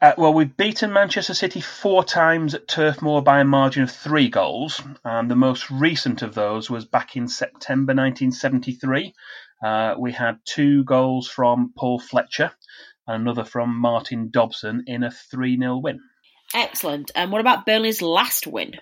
Uh, 0.00 0.12
well, 0.16 0.32
we've 0.32 0.56
beaten 0.56 0.92
Manchester 0.92 1.34
City 1.34 1.60
four 1.60 2.04
times 2.04 2.54
at 2.54 2.68
Turf 2.68 3.02
Moor 3.02 3.22
by 3.22 3.40
a 3.40 3.44
margin 3.44 3.82
of 3.82 3.90
three 3.90 4.28
goals, 4.28 4.80
and 5.04 5.30
the 5.30 5.36
most 5.36 5.70
recent 5.70 6.22
of 6.22 6.34
those 6.34 6.70
was 6.70 6.84
back 6.84 7.16
in 7.16 7.28
September 7.28 7.94
1973. 7.94 9.14
Uh, 9.62 9.94
we 9.98 10.12
had 10.12 10.38
two 10.44 10.84
goals 10.84 11.28
from 11.28 11.72
Paul 11.76 11.98
Fletcher 11.98 12.52
and 13.08 13.22
another 13.22 13.44
from 13.44 13.76
Martin 13.76 14.30
Dobson 14.30 14.84
in 14.86 15.02
a 15.02 15.10
3 15.10 15.58
0 15.58 15.78
win. 15.78 16.00
Excellent. 16.54 17.10
And 17.14 17.32
what 17.32 17.40
about 17.40 17.66
Burnley's 17.66 18.02
last 18.02 18.46
win? 18.46 18.74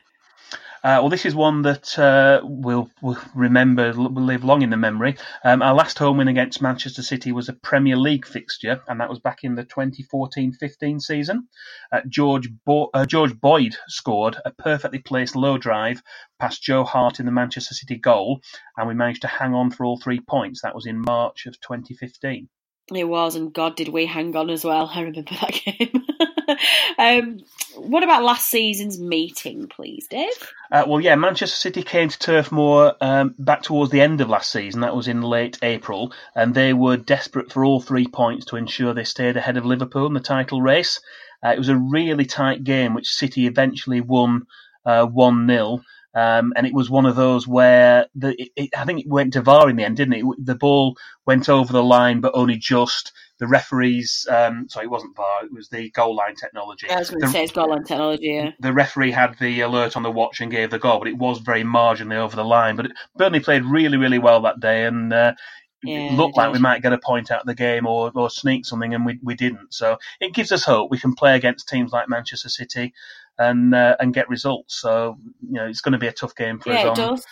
Uh, 0.86 1.00
well, 1.00 1.08
this 1.08 1.26
is 1.26 1.34
one 1.34 1.62
that 1.62 1.98
uh, 1.98 2.40
we'll, 2.44 2.88
we'll 3.02 3.18
remember, 3.34 3.92
will 3.92 4.22
live 4.22 4.44
long 4.44 4.62
in 4.62 4.70
the 4.70 4.76
memory. 4.76 5.16
Um, 5.42 5.60
our 5.60 5.74
last 5.74 5.98
home 5.98 6.18
win 6.18 6.28
against 6.28 6.62
Manchester 6.62 7.02
City 7.02 7.32
was 7.32 7.48
a 7.48 7.54
Premier 7.54 7.96
League 7.96 8.24
fixture, 8.24 8.80
and 8.86 9.00
that 9.00 9.10
was 9.10 9.18
back 9.18 9.40
in 9.42 9.56
the 9.56 9.64
2014-15 9.64 11.02
season. 11.02 11.48
Uh, 11.90 12.02
George, 12.08 12.48
Bo- 12.64 12.90
uh, 12.94 13.04
George 13.04 13.34
Boyd 13.40 13.74
scored 13.88 14.36
a 14.44 14.52
perfectly 14.52 15.00
placed 15.00 15.34
low 15.34 15.58
drive 15.58 16.04
past 16.38 16.62
Joe 16.62 16.84
Hart 16.84 17.18
in 17.18 17.26
the 17.26 17.32
Manchester 17.32 17.74
City 17.74 17.96
goal, 17.96 18.40
and 18.76 18.86
we 18.86 18.94
managed 18.94 19.22
to 19.22 19.26
hang 19.28 19.54
on 19.54 19.72
for 19.72 19.84
all 19.84 19.98
three 19.98 20.20
points. 20.20 20.62
That 20.62 20.76
was 20.76 20.86
in 20.86 21.00
March 21.00 21.46
of 21.46 21.60
2015. 21.62 22.48
It 22.94 23.08
was, 23.08 23.34
and 23.34 23.52
God, 23.52 23.74
did 23.74 23.88
we 23.88 24.06
hang 24.06 24.36
on 24.36 24.50
as 24.50 24.64
well. 24.64 24.88
I 24.94 25.00
remember 25.00 25.22
that 25.32 25.60
game. 25.64 26.04
um, 26.98 27.40
what 27.76 28.02
about 28.02 28.22
last 28.22 28.48
season's 28.48 28.98
meeting, 28.98 29.68
please, 29.68 30.06
Dave? 30.08 30.30
Uh, 30.70 30.84
well, 30.86 31.00
yeah, 31.00 31.14
Manchester 31.14 31.56
City 31.56 31.82
came 31.82 32.08
to 32.08 32.18
Turf 32.18 32.50
Moor 32.50 32.94
um, 33.00 33.34
back 33.38 33.62
towards 33.62 33.90
the 33.90 34.00
end 34.00 34.20
of 34.20 34.28
last 34.28 34.50
season. 34.50 34.80
That 34.80 34.96
was 34.96 35.08
in 35.08 35.22
late 35.22 35.58
April, 35.62 36.12
and 36.34 36.54
they 36.54 36.72
were 36.72 36.96
desperate 36.96 37.52
for 37.52 37.64
all 37.64 37.80
three 37.80 38.06
points 38.06 38.46
to 38.46 38.56
ensure 38.56 38.94
they 38.94 39.04
stayed 39.04 39.36
ahead 39.36 39.56
of 39.56 39.66
Liverpool 39.66 40.06
in 40.06 40.14
the 40.14 40.20
title 40.20 40.62
race. 40.62 41.00
Uh, 41.44 41.50
it 41.50 41.58
was 41.58 41.68
a 41.68 41.76
really 41.76 42.24
tight 42.24 42.64
game, 42.64 42.94
which 42.94 43.12
City 43.12 43.46
eventually 43.46 44.00
won 44.00 44.46
uh, 44.84 45.06
one 45.06 45.46
0 45.46 45.82
Um, 46.14 46.52
and 46.56 46.66
it 46.66 46.72
was 46.72 46.88
one 46.88 47.06
of 47.06 47.16
those 47.16 47.46
where 47.46 48.06
the, 48.14 48.40
it, 48.40 48.48
it, 48.56 48.70
I 48.76 48.84
think 48.84 49.00
it 49.00 49.08
went 49.08 49.34
to 49.34 49.42
VAR 49.42 49.68
in 49.68 49.76
the 49.76 49.84
end, 49.84 49.96
didn't 49.96 50.14
it? 50.14 50.24
The 50.38 50.54
ball 50.54 50.96
went 51.26 51.48
over 51.48 51.72
the 51.72 51.84
line, 51.84 52.20
but 52.20 52.32
only 52.34 52.56
just. 52.56 53.12
The 53.38 53.46
referees, 53.46 54.26
um, 54.30 54.66
sorry, 54.68 54.86
it 54.86 54.90
wasn't 54.90 55.14
VAR, 55.16 55.44
it 55.44 55.52
was 55.52 55.68
the 55.68 55.90
goal 55.90 56.16
line 56.16 56.34
technology. 56.34 56.88
I 56.90 56.98
was 56.98 57.10
going 57.10 57.20
The- 57.20 57.26
to 57.26 57.32
say 57.32 57.42
it's 57.44 57.52
goal 57.52 57.68
line 57.70 57.84
technology. 57.84 58.26
Yeah. 58.28 58.50
the 58.60 58.72
referee 58.72 59.10
had 59.10 59.36
the 59.38 59.60
alert 59.60 59.96
on 59.96 60.02
the 60.02 60.10
watch 60.10 60.40
and 60.40 60.50
gave 60.50 60.70
the 60.70 60.78
goal, 60.78 60.98
but 60.98 61.08
it 61.08 61.18
was 61.18 61.38
very 61.40 61.62
marginally 61.62 62.16
over 62.16 62.34
the 62.34 62.44
line. 62.44 62.76
But 62.76 62.86
Burnley 63.16 63.40
played 63.40 63.64
really, 63.64 63.98
really 63.98 64.18
well 64.18 64.40
that 64.42 64.60
day, 64.60 64.86
and 64.86 65.12
uh, 65.12 65.34
Yeah, 65.82 65.98
it 65.98 66.12
looked 66.12 66.36
like 66.36 66.52
we 66.52 66.58
might 66.58 66.80
get 66.82 66.94
a 66.94 66.98
point 66.98 67.30
out 67.30 67.40
of 67.40 67.46
the 67.46 67.54
game 67.54 67.86
or, 67.86 68.10
or 68.14 68.30
sneak 68.30 68.64
something, 68.64 68.94
and 68.94 69.04
we, 69.04 69.18
we 69.22 69.34
didn't. 69.34 69.74
So 69.74 69.98
it 70.20 70.32
gives 70.32 70.50
us 70.50 70.64
hope. 70.64 70.90
We 70.90 70.98
can 70.98 71.14
play 71.14 71.36
against 71.36 71.68
teams 71.68 71.92
like 71.92 72.08
Manchester 72.08 72.48
City 72.48 72.94
and 73.38 73.74
uh, 73.74 73.96
and 74.00 74.14
get 74.14 74.30
results. 74.30 74.80
So 74.80 75.18
you 75.46 75.52
know 75.52 75.66
it's 75.66 75.82
going 75.82 75.92
to 75.92 75.98
be 75.98 76.06
a 76.06 76.12
tough 76.12 76.34
game 76.34 76.58
for 76.58 76.72
Yeah, 76.72 76.78
us 76.88 76.98
on, 76.98 77.08
does. 77.10 77.26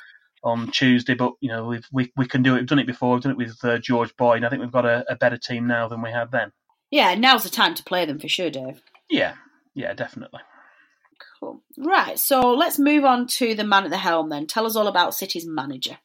On 0.44 0.70
Tuesday, 0.70 1.14
but 1.14 1.32
you 1.40 1.48
know 1.48 1.64
we've, 1.64 1.86
we 1.90 2.12
we 2.16 2.26
can 2.26 2.42
do 2.42 2.54
it. 2.54 2.60
We've 2.60 2.66
done 2.66 2.78
it 2.78 2.86
before. 2.86 3.14
We've 3.14 3.22
done 3.22 3.32
it 3.32 3.38
with 3.38 3.56
uh, 3.64 3.78
George 3.78 4.14
Boyd. 4.16 4.44
I 4.44 4.50
think 4.50 4.62
we've 4.62 4.70
got 4.70 4.84
a, 4.84 5.04
a 5.10 5.16
better 5.16 5.38
team 5.38 5.66
now 5.66 5.88
than 5.88 6.02
we 6.02 6.10
had 6.10 6.30
then. 6.30 6.52
Yeah, 6.90 7.14
now's 7.14 7.42
the 7.42 7.50
time 7.50 7.74
to 7.74 7.82
play 7.82 8.04
them 8.04 8.18
for 8.20 8.28
sure, 8.28 8.50
Dave. 8.50 8.82
Yeah, 9.10 9.34
yeah, 9.74 9.94
definitely. 9.94 10.40
Cool. 11.40 11.62
Right, 11.76 12.18
so 12.18 12.54
let's 12.54 12.78
move 12.78 13.04
on 13.04 13.26
to 13.26 13.54
the 13.54 13.64
man 13.64 13.84
at 13.84 13.90
the 13.90 13.98
helm 13.98 14.28
then. 14.28 14.46
Tell 14.46 14.66
us 14.66 14.76
all 14.76 14.86
about 14.86 15.14
City's 15.14 15.46
manager. 15.46 15.98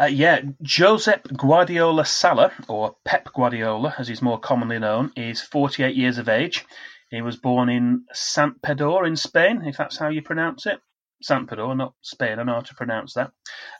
Uh, 0.00 0.06
yeah, 0.06 0.40
Josep 0.62 1.36
Guardiola 1.36 2.06
Sala, 2.06 2.52
or 2.68 2.96
Pep 3.04 3.28
Guardiola 3.34 3.94
as 3.98 4.08
he's 4.08 4.22
more 4.22 4.38
commonly 4.38 4.78
known, 4.78 5.12
is 5.14 5.42
48 5.42 5.94
years 5.94 6.16
of 6.16 6.28
age. 6.28 6.64
He 7.10 7.22
was 7.22 7.36
born 7.36 7.68
in 7.68 8.04
Santpedor 8.14 9.06
in 9.06 9.16
Spain, 9.16 9.62
if 9.64 9.76
that's 9.76 9.98
how 9.98 10.08
you 10.08 10.22
pronounce 10.22 10.64
it. 10.64 10.80
Santpedor, 11.24 11.76
not 11.76 11.94
Spain, 12.02 12.38
I 12.38 12.42
know 12.44 12.54
how 12.54 12.60
to 12.60 12.74
pronounce 12.74 13.14
that. 13.14 13.32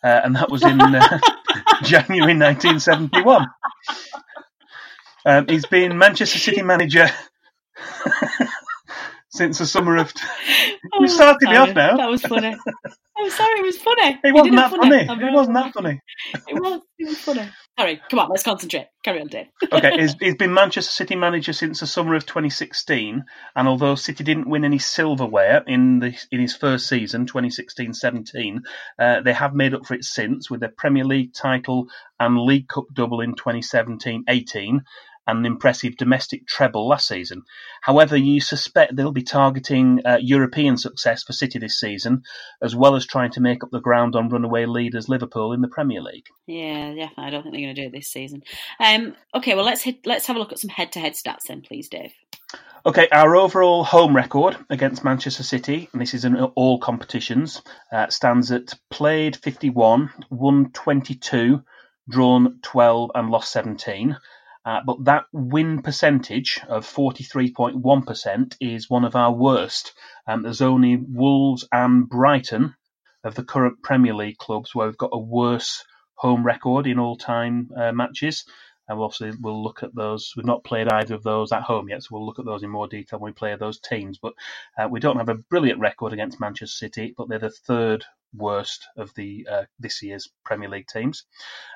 Uh, 0.02 0.20
and 0.24 0.36
that 0.36 0.50
was 0.50 0.62
in 0.62 0.80
uh, 0.80 1.18
January 1.82 2.34
1971. 2.36 3.46
Um, 5.26 5.46
he's 5.48 5.66
been 5.66 5.98
Manchester 5.98 6.38
City 6.38 6.62
manager 6.62 7.08
since 9.30 9.58
the 9.58 9.66
summer 9.66 9.96
of. 9.96 10.12
Oh, 10.94 11.02
You 11.02 11.08
started 11.08 11.48
me 11.48 11.56
off 11.56 11.74
now. 11.74 11.96
That 11.96 12.10
was 12.10 12.22
funny. 12.22 12.56
I'm 13.20 13.30
sorry, 13.30 13.60
it 13.60 13.64
was 13.64 13.78
funny. 13.78 14.18
It 14.24 14.34
wasn't 14.34 14.56
that 14.56 14.70
funny. 14.70 15.08
I'm 15.08 15.20
It 15.20 15.32
wasn't 15.32 15.56
that 15.56 15.72
funny. 15.74 16.00
It 16.48 16.54
was. 16.54 16.80
It 16.98 17.08
was 17.08 17.18
funny. 17.18 17.48
Sorry, 17.78 18.00
come 18.10 18.18
on, 18.18 18.28
let's 18.28 18.42
concentrate. 18.42 18.88
Carry 19.02 19.22
on, 19.22 19.28
Dave. 19.28 19.46
okay, 19.72 19.96
he's, 20.00 20.14
he's 20.20 20.34
been 20.34 20.52
Manchester 20.52 20.90
City 20.90 21.16
manager 21.16 21.54
since 21.54 21.80
the 21.80 21.86
summer 21.86 22.14
of 22.14 22.26
2016, 22.26 23.24
and 23.56 23.68
although 23.68 23.94
City 23.94 24.22
didn't 24.22 24.50
win 24.50 24.64
any 24.64 24.78
silverware 24.78 25.64
in 25.66 25.98
the 25.98 26.14
in 26.30 26.40
his 26.40 26.54
first 26.54 26.88
season, 26.88 27.26
2016-17, 27.26 28.58
uh, 28.98 29.20
they 29.22 29.32
have 29.32 29.54
made 29.54 29.72
up 29.72 29.86
for 29.86 29.94
it 29.94 30.04
since 30.04 30.50
with 30.50 30.62
a 30.62 30.68
Premier 30.68 31.04
League 31.04 31.32
title 31.32 31.88
and 32.18 32.38
League 32.38 32.68
Cup 32.68 32.84
double 32.92 33.20
in 33.22 33.34
2017-18. 33.34 34.80
And 35.26 35.40
an 35.40 35.46
impressive 35.46 35.96
domestic 35.96 36.46
treble 36.46 36.88
last 36.88 37.06
season. 37.06 37.42
However, 37.82 38.16
you 38.16 38.40
suspect 38.40 38.96
they'll 38.96 39.12
be 39.12 39.22
targeting 39.22 40.00
uh, 40.04 40.18
European 40.20 40.76
success 40.76 41.22
for 41.22 41.32
City 41.32 41.58
this 41.58 41.78
season, 41.78 42.22
as 42.62 42.74
well 42.74 42.96
as 42.96 43.06
trying 43.06 43.30
to 43.32 43.40
make 43.40 43.62
up 43.62 43.70
the 43.70 43.80
ground 43.80 44.16
on 44.16 44.28
runaway 44.28 44.66
leaders 44.66 45.08
Liverpool 45.08 45.52
in 45.52 45.60
the 45.60 45.68
Premier 45.68 46.00
League. 46.00 46.26
Yeah, 46.46 46.94
definitely. 46.94 47.24
I 47.24 47.30
don't 47.30 47.42
think 47.42 47.54
they're 47.54 47.62
going 47.62 47.74
to 47.74 47.82
do 47.82 47.86
it 47.86 47.92
this 47.92 48.08
season. 48.08 48.42
Um, 48.80 49.14
okay, 49.34 49.54
well 49.54 49.64
let's 49.64 49.82
hit, 49.82 50.04
let's 50.04 50.26
have 50.26 50.36
a 50.36 50.38
look 50.38 50.52
at 50.52 50.58
some 50.58 50.70
head-to-head 50.70 51.12
stats 51.12 51.44
then, 51.46 51.60
please, 51.62 51.88
Dave. 51.88 52.12
Okay, 52.86 53.08
our 53.12 53.36
overall 53.36 53.84
home 53.84 54.16
record 54.16 54.56
against 54.70 55.04
Manchester 55.04 55.42
City, 55.42 55.90
and 55.92 56.00
this 56.00 56.14
is 56.14 56.24
in 56.24 56.34
all 56.34 56.78
competitions, 56.78 57.60
uh, 57.92 58.08
stands 58.08 58.50
at 58.50 58.72
played 58.88 59.36
51, 59.36 60.10
won 60.30 60.70
22, 60.72 61.62
drawn 62.08 62.58
12, 62.62 63.10
and 63.14 63.30
lost 63.30 63.52
17. 63.52 64.16
Uh, 64.64 64.80
but 64.84 65.04
that 65.04 65.24
win 65.32 65.80
percentage 65.82 66.60
of 66.68 66.86
43.1% 66.86 68.56
is 68.60 68.90
one 68.90 69.04
of 69.04 69.16
our 69.16 69.32
worst. 69.32 69.94
Um, 70.26 70.42
there's 70.42 70.60
only 70.60 70.96
Wolves 70.96 71.66
and 71.72 72.08
Brighton 72.08 72.74
of 73.24 73.34
the 73.34 73.44
current 73.44 73.82
Premier 73.82 74.14
League 74.14 74.38
clubs 74.38 74.74
where 74.74 74.86
we've 74.86 74.98
got 74.98 75.10
a 75.12 75.18
worse 75.18 75.84
home 76.14 76.44
record 76.44 76.86
in 76.86 76.98
all 76.98 77.16
time 77.16 77.70
uh, 77.76 77.92
matches. 77.92 78.44
And 78.86 78.98
we'll 78.98 79.06
obviously 79.06 79.32
we'll 79.40 79.62
look 79.62 79.82
at 79.82 79.94
those. 79.94 80.32
We've 80.36 80.44
not 80.44 80.64
played 80.64 80.88
either 80.88 81.14
of 81.14 81.22
those 81.22 81.52
at 81.52 81.62
home 81.62 81.88
yet, 81.88 82.02
so 82.02 82.08
we'll 82.12 82.26
look 82.26 82.40
at 82.40 82.44
those 82.44 82.62
in 82.62 82.70
more 82.70 82.88
detail 82.88 83.20
when 83.20 83.30
we 83.30 83.34
play 83.34 83.54
those 83.56 83.78
teams. 83.78 84.18
But 84.18 84.34
uh, 84.76 84.88
we 84.88 85.00
don't 85.00 85.16
have 85.16 85.28
a 85.28 85.36
brilliant 85.36 85.80
record 85.80 86.12
against 86.12 86.40
Manchester 86.40 86.86
City, 86.86 87.14
but 87.16 87.28
they're 87.28 87.38
the 87.38 87.50
third 87.50 88.04
worst 88.34 88.86
of 88.96 89.12
the 89.14 89.46
uh, 89.50 89.64
this 89.78 90.02
year's 90.02 90.28
Premier 90.44 90.68
League 90.68 90.86
teams. 90.86 91.24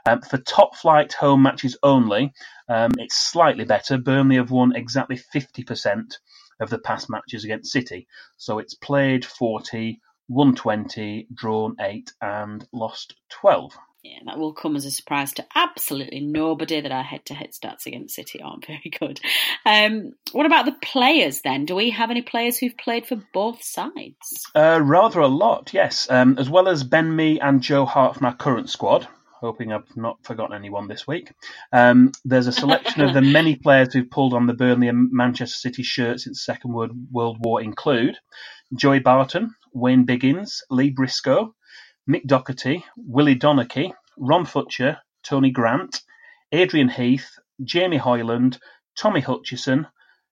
Um, 0.06 0.20
for 0.22 0.38
top 0.38 0.76
flight 0.76 1.12
home 1.12 1.42
matches 1.42 1.76
only, 1.82 2.32
um, 2.68 2.92
it's 2.98 3.16
slightly 3.16 3.64
better. 3.64 3.98
Burnley 3.98 4.36
have 4.36 4.50
won 4.50 4.74
exactly 4.74 5.20
50% 5.34 6.14
of 6.60 6.70
the 6.70 6.78
past 6.78 7.10
matches 7.10 7.44
against 7.44 7.72
City, 7.72 8.06
so 8.36 8.58
it's 8.58 8.74
played 8.74 9.24
40, 9.24 10.00
won 10.28 10.54
20, 10.54 11.28
drawn 11.34 11.76
8, 11.80 12.12
and 12.20 12.66
lost 12.72 13.14
12. 13.30 13.76
Yeah, 14.04 14.18
that 14.26 14.38
will 14.38 14.52
come 14.52 14.76
as 14.76 14.84
a 14.84 14.90
surprise 14.90 15.32
to 15.34 15.46
absolutely 15.54 16.20
nobody 16.20 16.78
that 16.82 16.92
our 16.92 17.02
head-to-head 17.02 17.52
stats 17.52 17.86
against 17.86 18.14
City 18.14 18.42
aren't 18.42 18.66
very 18.66 18.92
good. 19.00 19.18
Um, 19.64 20.12
what 20.32 20.44
about 20.44 20.66
the 20.66 20.76
players 20.82 21.40
then? 21.40 21.64
Do 21.64 21.74
we 21.74 21.88
have 21.88 22.10
any 22.10 22.20
players 22.20 22.58
who've 22.58 22.76
played 22.76 23.06
for 23.06 23.16
both 23.32 23.64
sides? 23.64 24.44
Uh, 24.54 24.78
rather 24.82 25.20
a 25.20 25.26
lot, 25.26 25.72
yes. 25.72 26.06
Um, 26.10 26.36
as 26.38 26.50
well 26.50 26.68
as 26.68 26.84
Ben 26.84 27.16
Mee 27.16 27.40
and 27.40 27.62
Joe 27.62 27.86
Hart 27.86 28.16
from 28.16 28.26
our 28.26 28.36
current 28.36 28.68
squad, 28.68 29.08
hoping 29.40 29.72
I've 29.72 29.96
not 29.96 30.22
forgotten 30.22 30.54
anyone 30.54 30.86
this 30.86 31.06
week. 31.06 31.32
Um, 31.72 32.12
there's 32.26 32.46
a 32.46 32.52
selection 32.52 33.00
of 33.00 33.14
the 33.14 33.22
many 33.38 33.56
players 33.56 33.94
who've 33.94 34.10
pulled 34.10 34.34
on 34.34 34.46
the 34.46 34.52
Burnley 34.52 34.88
and 34.88 35.10
Manchester 35.12 35.56
City 35.56 35.82
shirts 35.82 36.24
since 36.24 36.44
the 36.44 36.52
Second 36.52 36.74
World, 36.74 36.92
World 37.10 37.38
War 37.40 37.62
include 37.62 38.18
Joey 38.74 38.98
Barton, 38.98 39.54
Wayne 39.72 40.04
Biggins, 40.04 40.60
Lee 40.70 40.90
Briscoe, 40.90 41.54
Mick 42.08 42.26
Doherty, 42.26 42.84
Willie 42.96 43.38
Donachie, 43.38 43.92
Ron 44.18 44.46
Futcher, 44.46 44.98
Tony 45.22 45.50
Grant, 45.50 46.02
Adrian 46.52 46.88
Heath, 46.88 47.38
Jamie 47.62 47.96
Hoyland, 47.96 48.58
Tommy 48.96 49.20
Hutchison, 49.20 49.86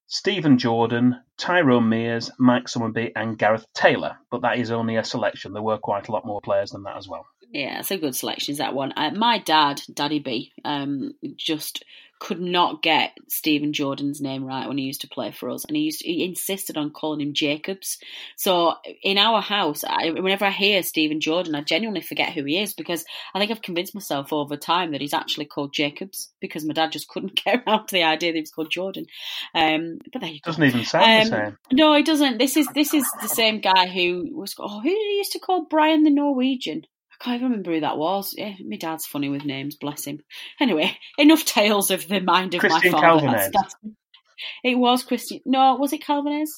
Stephen 0.07 0.59
Jordan, 0.59 1.21
Tyrone 1.39 1.89
Mears, 1.89 2.31
Mike 2.39 2.69
Summerbee, 2.69 3.13
and 3.17 3.39
Gareth 3.39 3.67
Taylor. 3.75 4.19
But 4.31 4.43
that 4.43 4.59
is 4.59 4.71
only 4.71 4.97
a 4.97 5.05
selection. 5.05 5.53
There 5.53 5.63
were 5.63 5.79
quite 5.79 6.09
a 6.09 6.13
lot 6.13 6.27
more 6.27 6.43
players 6.43 6.71
than 6.71 6.83
that 6.83 6.99
as 6.99 7.09
well. 7.09 7.25
Yeah, 7.51 7.81
it's 7.81 7.91
a 7.91 7.99
good 7.99 8.15
selection, 8.15 8.53
is 8.53 8.59
that 8.59 8.75
one. 8.75 8.93
Uh, 8.97 9.11
my 9.15 9.39
dad, 9.39 9.81
Daddy 9.93 10.19
B, 10.19 10.53
um, 10.65 11.15
just 11.37 11.85
could 12.23 12.41
not 12.41 12.83
get 12.83 13.19
Stephen 13.29 13.73
Jordan's 13.73 14.21
name 14.21 14.45
right 14.45 14.69
when 14.69 14.79
he 14.79 14.85
used 14.85 15.01
to 15.01 15.09
play 15.09 15.33
for 15.33 15.51
us, 15.51 15.65
and 15.65 15.77
he 15.77 15.83
used 15.83 16.03
he 16.05 16.25
insisted 16.25 16.77
on 16.77 16.93
calling 16.93 17.21
him 17.21 17.35
Jacobs. 17.35 17.99
So 18.37 18.77
in 19.03 19.19
our 19.19 19.43
house, 19.43 19.83
I, 19.83 20.11
whenever 20.11 20.45
I 20.45 20.51
hear 20.51 20.85
Stephen 20.85 21.21
Jordan, 21.21 21.57
I 21.57 21.63
genuinely 21.63 22.01
forget 22.01 22.33
who 22.33 22.45
he 22.45 22.59
is 22.59 22.75
because 22.75 23.05
I 23.35 23.41
think 23.41 23.51
I've 23.51 23.61
convinced 23.61 23.93
myself 23.93 24.33
over 24.33 24.57
time 24.57 24.93
that 24.93 25.01
he's 25.01 25.13
actually 25.13 25.47
called 25.47 25.73
Jacobs 25.73 26.31
because 26.41 26.65
my 26.65 26.73
dad 26.75 26.93
just 26.93 27.09
couldn't 27.09 27.35
get 27.45 27.65
around 27.67 27.89
to 27.89 27.95
the 27.95 28.05
idea 28.05 28.31
that 28.31 28.37
he 28.37 28.43
was 28.43 28.53
called 28.53 28.71
Jordan. 28.71 29.07
Um, 29.53 29.99
but 30.13 30.21
there 30.21 30.31
you 30.31 30.39
go. 30.45 30.53
Doesn't 30.53 30.63
even 30.63 30.85
sound 30.85 31.05
the 31.05 31.35
Um, 31.37 31.45
same. 31.45 31.59
No, 31.73 31.97
he 31.97 32.05
doesn't. 32.05 32.39
This 32.39 32.57
is 32.57 32.69
this 32.69 32.95
is 32.95 33.05
the 33.21 33.29
same 33.29 33.61
guy 33.61 33.89
who 33.89 34.29
was. 34.33 34.55
Oh, 34.61 34.79
who 34.81 34.89
he 34.89 35.17
used 35.19 35.33
to 35.33 35.41
call 35.41 35.67
Brian 35.69 36.05
the 36.05 36.11
Norwegian? 36.11 36.83
I 37.23 37.25
can't 37.25 37.37
even 37.37 37.51
remember 37.51 37.73
who 37.73 37.81
that 37.81 37.99
was. 37.99 38.35
Yeah, 38.37 38.55
my 38.67 38.77
dad's 38.77 39.07
funny 39.07 39.29
with 39.29 39.45
names, 39.45 39.77
bless 39.77 40.05
him. 40.05 40.21
Anyway, 40.61 40.97
enough 41.19 41.45
tales 41.45 41.93
of 41.93 42.09
the 42.09 42.21
mind 42.21 42.55
of 42.55 42.61
Christian 42.61 42.93
my 42.93 43.01
father. 43.01 43.27
That's- 43.27 43.51
that's- 43.53 43.75
it 44.65 44.75
was 44.77 45.05
Christian. 45.05 45.41
No, 45.47 45.77
was 45.77 45.93
it 45.93 46.03
Calvinez? 46.03 46.49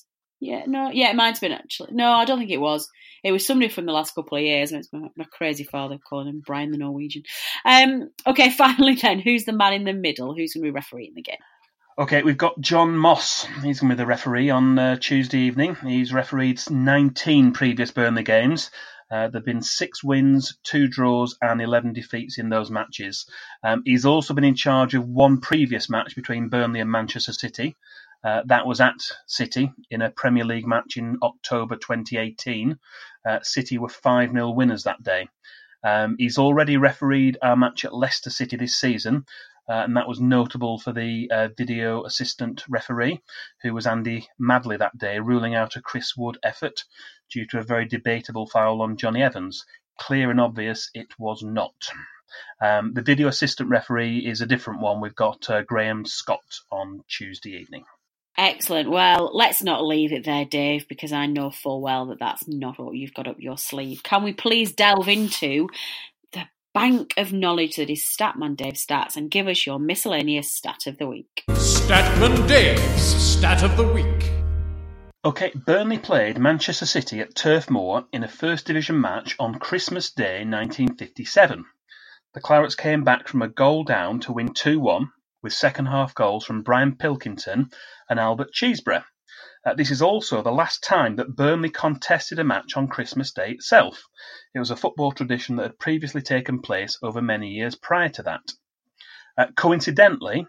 Yeah, 0.41 0.65
no, 0.67 0.91
yeah, 0.91 1.11
it 1.11 1.17
might 1.17 1.35
have 1.35 1.41
been 1.41 1.53
actually. 1.53 1.91
No, 1.93 2.13
I 2.13 2.25
don't 2.25 2.39
think 2.39 2.51
it 2.51 2.61
was. 2.61 2.89
It 3.23 3.33
was 3.33 3.47
somebody 3.47 3.69
from 3.69 3.85
the 3.87 3.93
last 3.93 4.15
couple 4.15 4.39
of 4.39 4.45
years, 4.45 4.73
and 4.73 4.81
it's 4.81 4.93
my, 4.93 5.09
my 5.17 5.25
crazy 5.31 5.65
father 5.65 5.99
calling 5.99 6.29
him 6.29 6.43
Brian 6.45 6.71
the 6.71 6.79
Norwegian. 6.79 7.23
Um, 7.65 8.11
okay, 8.27 8.51
finally 8.57 8.95
then, 8.95 9.19
who's 9.21 9.45
the 9.45 9.53
man 9.53 9.75
in 9.75 9.85
the 9.85 9.93
middle? 9.93 10.35
Who's 10.35 10.55
going 10.55 10.63
to 10.65 10.69
be 10.71 10.75
refereeing 10.75 11.13
the 11.15 11.23
game? 11.23 11.37
Okay, 11.97 12.23
we've 12.23 12.37
got 12.37 12.61
John 12.61 12.97
Moss. 12.97 13.45
He's 13.63 13.81
going 13.81 13.91
to 13.91 13.97
be 13.97 13.99
the 13.99 14.07
referee 14.07 14.51
on 14.51 14.79
uh, 14.79 14.97
Tuesday 14.97 15.39
evening. 15.41 15.77
He's 15.87 16.13
refereed 16.13 16.61
19 16.69 17.53
previous 17.53 17.93
Burnley 17.93 18.25
games. 18.25 18.71
Uh, 19.15 19.29
there 19.29 19.39
have 19.39 19.45
been 19.45 19.63
six 19.63 20.03
wins, 20.03 20.59
two 20.65 20.89
draws, 20.89 21.39
and 21.41 21.63
11 21.63 21.93
defeats 21.93 22.37
in 22.37 22.49
those 22.49 22.69
matches. 22.69 23.27
Um, 23.63 23.83
he's 23.85 24.05
also 24.05 24.35
been 24.35 24.43
in 24.43 24.57
charge 24.57 24.95
of 24.95 25.07
one 25.07 25.41
previous 25.41 25.89
match 25.89 26.17
between 26.17 26.49
Burnley 26.49 26.81
and 26.81 26.91
Manchester 26.91 27.33
City. 27.33 27.77
Uh, 28.25 28.43
that 28.47 28.67
was 28.67 28.81
at 28.81 28.97
City 29.29 29.71
in 29.89 30.03
a 30.03 30.11
Premier 30.11 30.45
League 30.45 30.67
match 30.67 30.97
in 30.97 31.19
October 31.23 31.77
2018. 31.77 32.77
Uh, 33.25 33.39
City 33.43 33.79
were 33.79 33.89
5 33.89 34.33
0 34.33 34.51
winners 34.51 34.83
that 34.83 35.01
day. 35.05 35.29
Um, 35.85 36.17
he's 36.19 36.39
already 36.39 36.77
refereed 36.77 37.39
our 37.41 37.55
match 37.55 37.85
at 37.85 37.95
Leicester 37.95 38.31
City 38.31 38.57
this 38.57 38.75
season, 38.75 39.27
uh, 39.69 39.85
and 39.85 39.97
that 39.97 40.09
was 40.09 40.21
notable 40.21 40.79
for 40.79 40.93
the 40.93 41.31
uh, 41.31 41.49
video 41.57 42.05
assistant 42.05 42.65
referee, 42.69 43.21
who 43.63 43.73
was 43.73 43.87
Andy 43.87 44.29
Madley 44.39 44.77
that 44.77 44.97
day, 44.99 45.19
ruling 45.19 45.55
out 45.55 45.77
a 45.77 45.83
Chris 45.83 46.17
Wood 46.17 46.39
effort 46.43 46.85
due 47.33 47.47
to 47.49 47.59
a 47.59 47.65
very 47.65 47.87
debatable 47.87 48.47
foul 48.47 48.83
on 48.83 48.97
Jonny 48.97 49.23
Evans. 49.23 49.65
Clear 49.99 50.31
and 50.31 50.41
obvious 50.41 50.91
it 50.95 51.09
was 51.19 51.43
not. 51.43 51.75
Um, 52.61 52.93
the 52.95 53.03
video 53.03 53.29
assistant 53.29 53.71
referee 53.71 54.19
is 54.19 54.41
a 54.41 54.47
different 54.47 54.81
one. 54.81 55.01
We've 55.01 55.15
got 55.15 55.49
uh, 55.49 55.63
Graham 55.63 56.05
Scott 56.05 56.61
on 56.71 57.05
Tuesday 57.09 57.51
evening. 57.51 57.85
Excellent. 58.37 58.91
Well, 58.91 59.31
let's 59.33 59.63
not 59.63 59.85
leave 59.85 60.13
it 60.13 60.25
there, 60.25 60.45
Dave, 60.45 60.89
because 60.89 61.13
I 61.13 61.27
know 61.27 61.51
full 61.51 61.81
well 61.81 62.07
that 62.07 62.19
that's 62.19 62.49
not 62.49 62.79
what 62.79 62.97
you've 62.97 63.15
got 63.15 63.29
up 63.29 63.37
your 63.39 63.57
sleeve. 63.57 64.03
Can 64.03 64.25
we 64.25 64.33
please 64.33 64.73
delve 64.73 65.09
into 65.09 65.69
bank 66.75 67.15
of 67.17 67.33
knowledge 67.33 67.77
that 67.77 67.89
is 67.89 68.05
Statman 68.05 68.57
Dave 68.57 68.75
Stats 68.75 69.17
and 69.17 69.31
give 69.31 69.47
us 69.47 69.65
your 69.65 69.79
miscellaneous 69.79 70.53
stat 70.53 70.89
of 70.89 70.99
the 70.99 71.07
week? 71.07 71.45
Statman 71.51 72.49
Dave's 72.49 73.01
Stat 73.01 73.63
of 73.63 73.77
the 73.77 73.87
Week. 73.87 74.31
Okay, 75.25 75.53
Burnley 75.55 75.99
played 75.99 76.37
Manchester 76.37 76.85
City 76.85 77.21
at 77.21 77.35
Turf 77.35 77.71
Moor 77.71 78.05
in 78.13 78.25
a 78.25 78.29
First 78.29 78.67
Division 78.67 79.01
match 79.01 79.37
on 79.39 79.61
Christmas 79.61 80.11
Day 80.11 80.45
1957. 80.45 81.65
The 82.35 82.41
Clarets 82.41 82.77
came 82.77 83.05
back 83.05 83.29
from 83.29 83.43
a 83.43 83.49
goal 83.49 83.85
down 83.85 84.19
to 84.21 84.33
win 84.33 84.53
2 84.53 84.81
1 84.81 85.09
with 85.43 85.53
second 85.53 85.87
half 85.87 86.15
goals 86.15 86.45
from 86.45 86.63
Brian 86.63 86.97
Pilkington 86.97 87.71
and 88.11 88.19
Albert 88.19 88.51
Cheesebrough. 88.53 89.05
This 89.77 89.91
is 89.91 90.03
also 90.03 90.43
the 90.43 90.53
last 90.53 90.83
time 90.85 91.17
that 91.17 91.35
Burnley 91.35 91.71
contested 91.71 92.39
a 92.39 92.45
match 92.45 92.77
on 92.77 92.87
Christmas 92.87 93.33
Day 93.33 93.53
itself. 93.53 94.05
It 94.55 94.59
was 94.59 94.71
a 94.71 94.77
football 94.77 95.11
tradition 95.11 95.57
that 95.57 95.63
had 95.63 95.79
previously 95.79 96.21
taken 96.21 96.61
place 96.61 96.99
over 97.03 97.23
many 97.23 97.49
years 97.49 97.75
prior 97.75 98.11
to 98.11 98.23
that. 98.25 98.43
Uh, 99.39 99.47
coincidentally, 99.57 100.47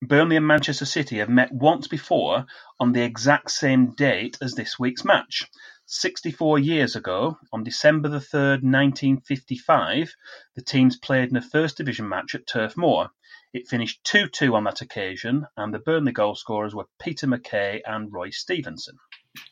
Burnley 0.00 0.36
and 0.36 0.46
Manchester 0.46 0.86
City 0.86 1.18
have 1.18 1.28
met 1.28 1.52
once 1.52 1.88
before 1.88 2.46
on 2.80 2.92
the 2.92 3.02
exact 3.02 3.50
same 3.50 3.94
date 3.94 4.38
as 4.40 4.54
this 4.54 4.78
week's 4.78 5.04
match. 5.04 5.48
64 5.86 6.58
years 6.58 6.96
ago, 6.96 7.38
on 7.52 7.62
December 7.64 8.08
the 8.08 8.18
3rd, 8.18 8.62
1955, 8.62 10.14
the 10.54 10.62
teams 10.62 10.96
played 10.96 11.30
in 11.30 11.36
a 11.36 11.42
First 11.42 11.76
Division 11.76 12.08
match 12.08 12.34
at 12.34 12.46
Turf 12.46 12.76
Moor. 12.76 13.08
It 13.52 13.68
finished 13.68 14.02
2-2 14.04 14.54
on 14.54 14.64
that 14.64 14.80
occasion, 14.80 15.46
and 15.56 15.72
the 15.72 15.78
Burnley 15.78 16.12
goal 16.12 16.34
scorers 16.34 16.74
were 16.74 16.86
Peter 17.00 17.26
McKay 17.26 17.80
and 17.86 18.12
Roy 18.12 18.30
Stevenson. 18.30 18.96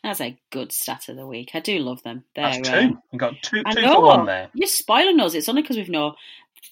That's 0.02 0.20
a 0.20 0.38
good 0.50 0.72
stat 0.72 1.08
of 1.08 1.16
the 1.16 1.26
week. 1.26 1.50
I 1.54 1.60
do 1.60 1.78
love 1.80 2.02
them. 2.02 2.24
They're, 2.34 2.52
That's 2.52 2.68
two. 2.68 2.74
um, 2.76 3.02
We 3.12 3.18
got 3.18 3.34
two, 3.42 3.62
two 3.72 3.82
for 3.82 4.00
one 4.02 4.26
there. 4.26 4.48
You're 4.54 4.68
spoiling 4.68 5.20
us. 5.20 5.34
It's 5.34 5.48
only 5.48 5.62
because 5.62 5.76
we've 5.76 5.88
no 5.88 6.14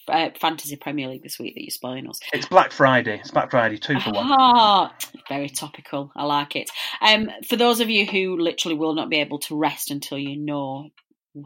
uh, 0.08 0.30
fantasy 0.38 0.76
Premier 0.76 1.08
League 1.08 1.22
this 1.22 1.38
week 1.38 1.54
that 1.54 1.62
you're 1.62 1.70
spoiling 1.70 2.08
us. 2.08 2.20
It's 2.32 2.46
Black 2.46 2.72
Friday. 2.72 3.18
It's 3.20 3.30
Black 3.30 3.50
Friday, 3.50 3.76
two 3.76 3.98
for 4.00 4.12
one. 4.12 4.26
Ah, 4.28 4.94
very 5.28 5.48
topical. 5.48 6.12
I 6.16 6.24
like 6.24 6.56
it. 6.56 6.70
Um, 7.00 7.30
for 7.48 7.56
those 7.56 7.80
of 7.80 7.90
you 7.90 8.06
who 8.06 8.38
literally 8.38 8.76
will 8.76 8.94
not 8.94 9.10
be 9.10 9.20
able 9.20 9.38
to 9.40 9.56
rest 9.56 9.90
until 9.90 10.18
you 10.18 10.36
know 10.36 10.90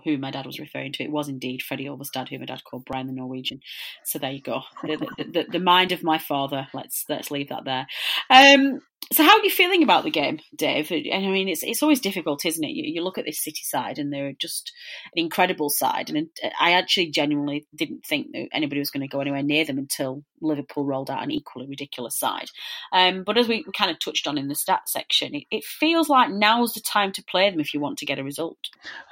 who 0.04 0.16
my 0.16 0.30
dad 0.30 0.46
was 0.46 0.58
referring 0.58 0.92
to, 0.92 1.04
it 1.04 1.10
was 1.10 1.28
indeed 1.28 1.62
Fredrik 1.62 1.88
Ulvestad, 1.88 2.28
who 2.28 2.38
my 2.38 2.46
dad 2.46 2.64
called 2.64 2.84
Brian 2.86 3.06
the 3.06 3.12
Norwegian. 3.12 3.60
So 4.04 4.18
there 4.18 4.32
you 4.32 4.40
go. 4.40 4.62
The, 4.82 4.96
the, 4.96 5.24
the, 5.24 5.46
the 5.52 5.60
mind 5.60 5.92
of 5.92 6.02
my 6.02 6.18
father. 6.18 6.68
Let's 6.72 7.04
let's 7.08 7.30
leave 7.30 7.50
that 7.50 7.64
there. 7.64 7.86
Um, 8.30 8.80
so 9.12 9.23
how 9.23 9.38
are 9.38 9.44
you 9.44 9.50
feeling 9.50 9.82
about 9.82 10.04
the 10.04 10.11
game, 10.11 10.40
Dave? 10.56 10.90
And 10.90 11.26
I 11.26 11.28
mean, 11.28 11.49
it's 11.49 11.62
it's 11.62 11.82
always 11.82 12.00
difficult, 12.00 12.44
isn't 12.44 12.64
it? 12.64 12.70
You, 12.70 12.84
you 12.94 13.02
look 13.02 13.18
at 13.18 13.25
this 13.25 13.42
City 13.42 13.62
side, 13.62 13.99
and 13.99 14.12
they're 14.12 14.32
just 14.32 14.73
an 15.14 15.23
incredible 15.23 15.68
side. 15.68 16.11
And 16.11 16.28
I 16.58 16.73
actually 16.73 17.11
genuinely 17.11 17.66
didn't 17.75 18.04
think 18.04 18.32
that 18.32 18.49
anybody 18.52 18.80
was 18.80 18.90
going 18.90 19.02
to 19.02 19.08
go 19.08 19.20
anywhere 19.20 19.42
near 19.42 19.64
them 19.64 19.78
until 19.78 20.25
Liverpool 20.40 20.84
rolled 20.84 21.11
out 21.11 21.23
an 21.23 21.30
equally 21.30 21.66
ridiculous 21.66 22.18
side. 22.18 22.50
Um, 22.92 23.25
but 23.25 23.37
as 23.37 23.49
we 23.49 23.64
kind 23.76 23.90
of 23.90 23.99
touched 23.99 24.26
on 24.26 24.38
in 24.38 24.49
the 24.49 24.54
stats 24.54 24.88
section, 24.88 25.34
it, 25.34 25.44
it 25.50 25.64
feels 25.64 26.08
like 26.08 26.30
now's 26.30 26.75
the 26.75 26.80
time 26.80 27.12
to 27.12 27.25
play 27.25 27.50
them 27.50 27.61
if 27.61 27.75
you 27.75 27.80
want 27.80 27.99
to 27.99 28.06
get 28.06 28.18
a 28.18 28.25
result. 28.25 28.58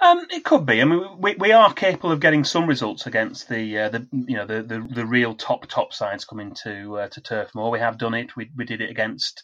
Um, 0.00 0.26
it 0.30 0.44
could 0.44 0.64
be. 0.64 0.80
I 0.80 0.84
mean, 0.84 1.04
we, 1.18 1.34
we 1.34 1.52
are 1.52 1.72
capable 1.72 2.12
of 2.12 2.20
getting 2.20 2.44
some 2.44 2.66
results 2.66 3.06
against 3.06 3.48
the 3.48 3.78
uh, 3.78 3.88
the 3.88 4.06
you 4.12 4.36
know 4.36 4.46
the, 4.46 4.62
the, 4.62 4.86
the 4.94 5.06
real 5.06 5.34
top 5.34 5.66
top 5.66 5.92
sides 5.92 6.24
coming 6.24 6.54
to 6.62 6.98
uh, 6.98 7.08
to 7.08 7.20
Turf 7.20 7.54
Moor. 7.54 7.70
We 7.70 7.80
have 7.80 7.98
done 7.98 8.14
it. 8.14 8.36
We 8.36 8.50
we 8.56 8.64
did 8.64 8.80
it 8.80 8.90
against 8.90 9.42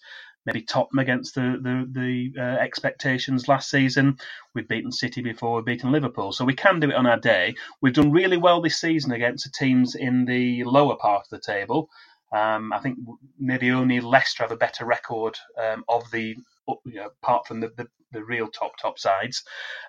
maybe 0.48 0.62
Tottenham 0.62 1.00
against 1.00 1.34
the 1.34 1.58
the, 1.60 1.86
the 2.00 2.40
uh, 2.40 2.56
expectations 2.56 3.48
last 3.48 3.68
season. 3.68 4.16
We've 4.54 4.66
beaten 4.66 4.90
City 4.90 5.20
before. 5.20 5.56
We've 5.56 5.64
beaten 5.66 5.92
Liverpool, 5.92 6.32
so 6.32 6.46
we 6.46 6.54
can 6.54 6.80
do 6.80 6.88
it 6.88 6.94
on 6.94 7.06
our 7.06 7.18
day. 7.18 7.54
We've 7.82 7.92
done 7.92 8.10
really 8.10 8.38
well 8.38 8.62
this 8.62 8.80
season 8.80 9.12
against 9.12 9.44
the 9.44 9.50
teams 9.50 9.94
in 9.94 10.24
the 10.24 10.64
lower 10.64 10.96
part 10.96 11.24
of 11.24 11.28
the 11.28 11.38
table. 11.38 11.90
Um, 12.32 12.72
I 12.72 12.78
think 12.78 12.98
maybe 13.38 13.70
only 13.70 14.00
Leicester 14.00 14.42
have 14.42 14.52
a 14.52 14.56
better 14.56 14.86
record 14.86 15.38
um, 15.58 15.84
of 15.86 16.10
the 16.10 16.36
you 16.84 16.94
know, 16.94 17.06
apart 17.22 17.46
from 17.46 17.60
the, 17.60 17.68
the, 17.76 17.86
the, 18.12 18.24
real 18.24 18.48
top 18.48 18.72
top 18.78 18.98
sides. 18.98 19.44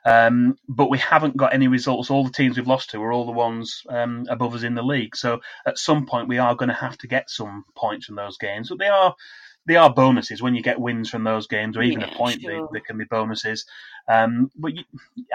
Um, 0.05 0.57
but 0.67 0.89
we 0.89 0.97
haven't 0.97 1.37
got 1.37 1.53
any 1.53 1.67
results. 1.69 2.09
All 2.09 2.23
the 2.23 2.31
teams 2.31 2.57
we've 2.57 2.67
lost 2.67 2.89
to 2.91 3.03
are 3.03 3.13
all 3.13 3.25
the 3.25 3.31
ones 3.31 3.83
um, 3.89 4.25
above 4.29 4.55
us 4.55 4.63
in 4.63 4.75
the 4.75 4.83
league. 4.83 5.15
So 5.15 5.41
at 5.65 5.77
some 5.77 6.05
point 6.05 6.27
we 6.27 6.37
are 6.37 6.55
going 6.55 6.69
to 6.69 6.75
have 6.75 6.97
to 6.99 7.07
get 7.07 7.29
some 7.29 7.65
points 7.75 8.05
from 8.05 8.15
those 8.15 8.37
games. 8.37 8.69
But 8.69 8.79
they 8.79 8.87
are 8.87 9.15
they 9.69 9.77
are 9.77 9.93
bonuses 9.93 10.43
when 10.43 10.55
you 10.55 10.63
get 10.63 10.81
wins 10.81 11.09
from 11.11 11.25
those 11.25 11.47
games, 11.47 11.77
or 11.77 11.83
even 11.83 12.03
Yeah, 12.03 12.05
a 12.05 12.09
point. 12.09 12.41
sure. 12.41 12.51
They, 12.51 12.63
they 12.73 12.81
can 12.81 12.99
be 12.99 13.05
bonuses. 13.05 13.65
Um, 14.09 14.51
but 14.57 14.75
you, 14.75 14.83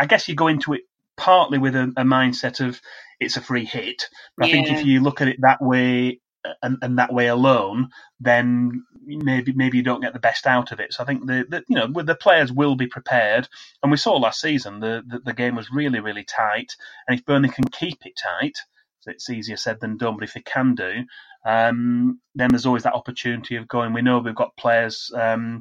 I 0.01 0.07
guess 0.07 0.29
you 0.29 0.37
go 0.37 0.49
into 0.49 0.75
it 0.75 0.83
partly 1.16 1.59
with 1.59 1.77
a, 1.77 1.85
a 1.97 2.05
mindset 2.05 2.66
of 2.66 2.81
it's 3.20 3.38
a 3.38 3.42
free 3.42 3.66
hit. 3.66 4.09
But 4.38 4.47
I 4.47 4.49
think 4.51 4.70
if 4.70 4.85
you 4.85 5.01
look 5.03 5.23
at 5.23 5.29
it 5.29 5.42
that 5.42 5.62
way 5.62 6.20
and, 6.62 6.79
and 6.83 6.99
that 6.99 7.14
way 7.14 7.29
alone, 7.29 7.90
then 8.20 8.85
maybe 9.07 9.55
maybe 9.55 9.79
you 9.79 9.85
don't 9.85 10.03
get 10.03 10.14
the 10.14 10.20
best 10.20 10.47
out 10.47 10.73
of 10.73 10.81
it. 10.81 10.94
So 10.94 11.05
I 11.05 11.07
think 11.07 11.27
the, 11.27 11.47
the 11.49 11.64
you 11.68 11.77
know 11.77 11.88
the 12.03 12.16
players 12.16 12.53
will 12.53 12.77
be 12.77 12.88
prepared, 12.88 13.49
and 13.83 13.92
we 13.92 13.99
saw 13.99 14.16
last 14.16 14.42
season 14.42 14.81
the, 14.81 15.05
the 15.09 15.20
the 15.20 15.35
game 15.35 15.57
was 15.57 15.73
really 15.73 16.01
really 16.01 16.25
tight, 16.25 16.75
and 17.09 17.18
if 17.18 17.27
Burnley 17.27 17.51
can 17.51 17.66
keep 17.68 18.07
it 18.07 18.14
tight, 18.23 18.59
it's 19.07 19.31
easier 19.31 19.57
said 19.57 19.81
than 19.81 19.97
done. 19.99 20.17
But 20.17 20.25
if 20.25 20.35
they 20.35 20.43
can 20.43 20.75
do, 20.75 21.05
um, 21.47 22.21
then 22.35 22.51
there's 22.51 22.67
always 22.67 22.85
that 22.85 22.95
opportunity 22.95 23.57
of 23.57 23.69
going. 23.69 23.93
We 23.95 24.03
know 24.03 24.19
we've 24.21 24.35
got 24.35 24.57
players. 24.57 25.11
Um, 25.14 25.57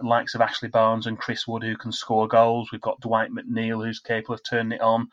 likes 0.00 0.34
of 0.34 0.40
Ashley 0.40 0.68
Barnes 0.68 1.06
and 1.06 1.18
Chris 1.18 1.46
Wood 1.46 1.62
who 1.62 1.76
can 1.76 1.92
score 1.92 2.28
goals. 2.28 2.70
We've 2.72 2.80
got 2.80 3.00
Dwight 3.00 3.30
McNeil 3.30 3.84
who's 3.84 4.00
capable 4.00 4.34
of 4.34 4.42
turning 4.44 4.72
it 4.72 4.80
on. 4.80 5.08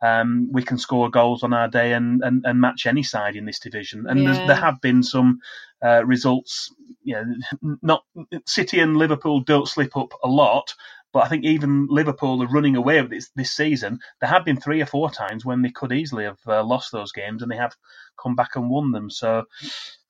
Um, 0.00 0.48
we 0.52 0.62
can 0.62 0.78
score 0.78 1.10
goals 1.10 1.42
on 1.42 1.52
our 1.52 1.68
day 1.68 1.92
and, 1.92 2.22
and, 2.22 2.44
and 2.46 2.60
match 2.60 2.86
any 2.86 3.02
side 3.02 3.34
in 3.34 3.46
this 3.46 3.58
division. 3.58 4.06
And 4.08 4.26
Yeah. 4.26 4.40
there 4.44 4.56
have 4.56 4.80
been 4.80 5.02
some 5.02 5.40
uh, 5.84 6.04
results. 6.06 6.72
You 7.02 7.14
know, 7.62 7.78
not 7.82 8.04
City 8.46 8.78
and 8.80 8.96
Liverpool 8.96 9.40
don't 9.40 9.68
slip 9.68 9.96
up 9.96 10.12
a 10.22 10.28
lot, 10.28 10.74
but 11.12 11.24
I 11.24 11.28
think 11.28 11.44
even 11.44 11.86
Liverpool 11.90 12.42
are 12.42 12.48
running 12.48 12.76
away 12.76 13.00
with 13.02 13.10
this 13.10 13.30
this 13.36 13.52
season. 13.52 13.98
There 14.20 14.30
have 14.30 14.44
been 14.44 14.60
three 14.60 14.80
or 14.80 14.86
four 14.86 15.10
times 15.10 15.44
when 15.44 15.62
they 15.62 15.70
could 15.70 15.92
easily 15.92 16.24
have 16.24 16.38
uh, 16.46 16.64
lost 16.64 16.92
those 16.92 17.12
games, 17.12 17.42
and 17.42 17.50
they 17.50 17.56
have 17.56 17.74
come 18.20 18.36
back 18.36 18.56
and 18.56 18.70
won 18.70 18.92
them. 18.92 19.10
So, 19.10 19.44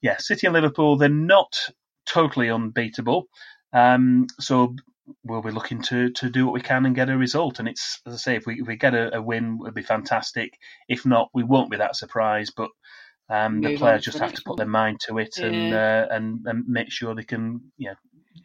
yeah, 0.03 0.17
City 0.19 0.47
and 0.47 0.55
Liverpool 0.55 0.97
they're 0.97 1.09
not 1.09 1.57
totally 2.07 2.51
unbeatable. 2.51 3.27
Um, 3.73 4.27
so 4.39 4.75
we'll 5.25 5.43
be 5.43 5.51
looking 5.51 5.83
to, 5.83 6.11
to 6.11 6.31
do 6.31 6.45
what 6.45 6.55
we 6.55 6.61
can 6.61 6.87
and 6.87 6.95
get 6.95 7.11
a 7.11 7.17
result. 7.17 7.59
And 7.59 7.69
it's 7.69 8.01
as 8.07 8.15
I 8.15 8.17
say, 8.17 8.37
if 8.37 8.47
we 8.47 8.61
if 8.61 8.67
we 8.67 8.77
get 8.77 8.95
a, 8.95 9.17
a 9.17 9.23
win, 9.23 9.59
it'll 9.63 9.73
be 9.73 9.83
fantastic. 9.83 10.59
If 10.89 11.07
not, 11.07 11.31
we 11.35 11.43
won't 11.45 11.71
be 11.71 11.79
that 11.79 11.97
surprised. 11.97 12.55
But 12.57 12.71
um, 13.29 13.61
the 13.61 13.71
players 13.79 14.05
just 14.05 14.19
have 14.19 14.33
to 14.35 14.43
put 14.43 14.57
their 14.57 14.67
mind 14.67 15.01
to 15.07 15.19
it 15.19 15.39
and, 15.39 15.73
uh, 15.73 16.07
and 16.11 16.41
and 16.47 16.67
make 16.67 16.91
sure 16.91 17.15
they 17.15 17.23
can 17.23 17.73
you 17.79 17.89
know 17.89 17.95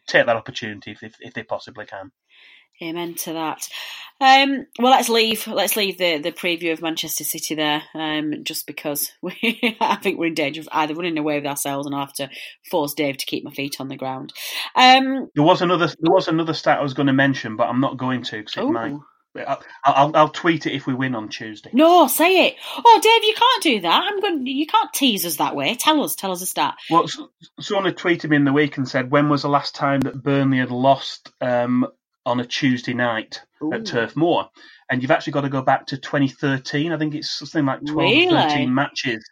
take 0.06 0.26
that 0.26 0.36
opportunity 0.36 0.92
if 0.92 1.02
if, 1.02 1.16
if 1.20 1.34
they 1.34 1.42
possibly 1.42 1.86
can. 1.86 2.12
Amen 2.82 3.14
to 3.14 3.32
that. 3.32 3.66
Um, 4.20 4.66
well, 4.78 4.92
let's 4.92 5.08
leave. 5.08 5.46
Let's 5.46 5.76
leave 5.76 5.96
the, 5.96 6.18
the 6.18 6.32
preview 6.32 6.72
of 6.72 6.82
Manchester 6.82 7.24
City 7.24 7.54
there, 7.54 7.82
um, 7.94 8.44
just 8.44 8.66
because 8.66 9.12
we, 9.22 9.76
I 9.80 9.96
think 9.96 10.18
we're 10.18 10.26
in 10.26 10.34
danger 10.34 10.60
of 10.60 10.68
either 10.72 10.94
running 10.94 11.18
away 11.18 11.36
with 11.36 11.46
ourselves 11.46 11.86
and 11.86 11.94
I 11.94 12.00
have 12.00 12.12
to 12.14 12.28
force 12.70 12.94
Dave 12.94 13.16
to 13.18 13.26
keep 13.26 13.44
my 13.44 13.50
feet 13.50 13.76
on 13.80 13.88
the 13.88 13.96
ground. 13.96 14.32
Um, 14.74 15.30
There 15.34 15.44
was 15.44 15.62
another 15.62 15.86
there 15.86 16.12
was 16.12 16.28
another 16.28 16.54
stat 16.54 16.78
I 16.78 16.82
was 16.82 16.94
going 16.94 17.06
to 17.06 17.12
mention, 17.14 17.56
but 17.56 17.68
I'm 17.68 17.80
not 17.80 17.96
going 17.96 18.22
to 18.24 18.38
because 18.38 18.56
it 18.56 18.70
might. 18.70 18.94
I'll, 19.44 19.60
I'll 19.84 20.16
I'll 20.16 20.28
tweet 20.28 20.66
it 20.66 20.74
if 20.74 20.86
we 20.86 20.94
win 20.94 21.14
on 21.14 21.28
Tuesday. 21.28 21.70
No, 21.72 22.06
say 22.06 22.48
it. 22.48 22.56
Oh, 22.76 23.00
Dave, 23.02 23.24
you 23.24 23.34
can't 23.34 23.62
do 23.62 23.80
that. 23.82 24.04
I'm 24.04 24.20
going. 24.20 24.46
You 24.46 24.66
can't 24.66 24.92
tease 24.92 25.26
us 25.26 25.36
that 25.36 25.56
way. 25.56 25.74
Tell 25.74 26.02
us. 26.02 26.14
Tell 26.14 26.32
us 26.32 26.42
a 26.42 26.46
stat. 26.46 26.76
Well, 26.90 27.06
someone 27.60 27.86
had 27.86 27.96
tweeted 27.96 28.30
me 28.30 28.36
in 28.36 28.44
the 28.44 28.52
week 28.52 28.76
and 28.76 28.88
said, 28.88 29.10
when 29.10 29.28
was 29.28 29.42
the 29.42 29.48
last 29.48 29.74
time 29.74 30.00
that 30.02 30.22
Burnley 30.22 30.58
had 30.58 30.70
lost 30.70 31.30
um, 31.40 31.86
on 32.24 32.40
a 32.40 32.46
Tuesday 32.46 32.94
night 32.94 33.42
Ooh. 33.62 33.72
at 33.72 33.86
Turf 33.86 34.16
Moor? 34.16 34.48
And 34.88 35.02
you've 35.02 35.10
actually 35.10 35.32
got 35.32 35.40
to 35.40 35.48
go 35.48 35.62
back 35.62 35.86
to 35.86 35.98
2013. 35.98 36.92
I 36.92 36.98
think 36.98 37.14
it's 37.14 37.38
something 37.38 37.66
like 37.66 37.84
12 37.84 37.96
Really? 37.96 38.28
or 38.28 38.48
13 38.48 38.72
matches 38.72 39.28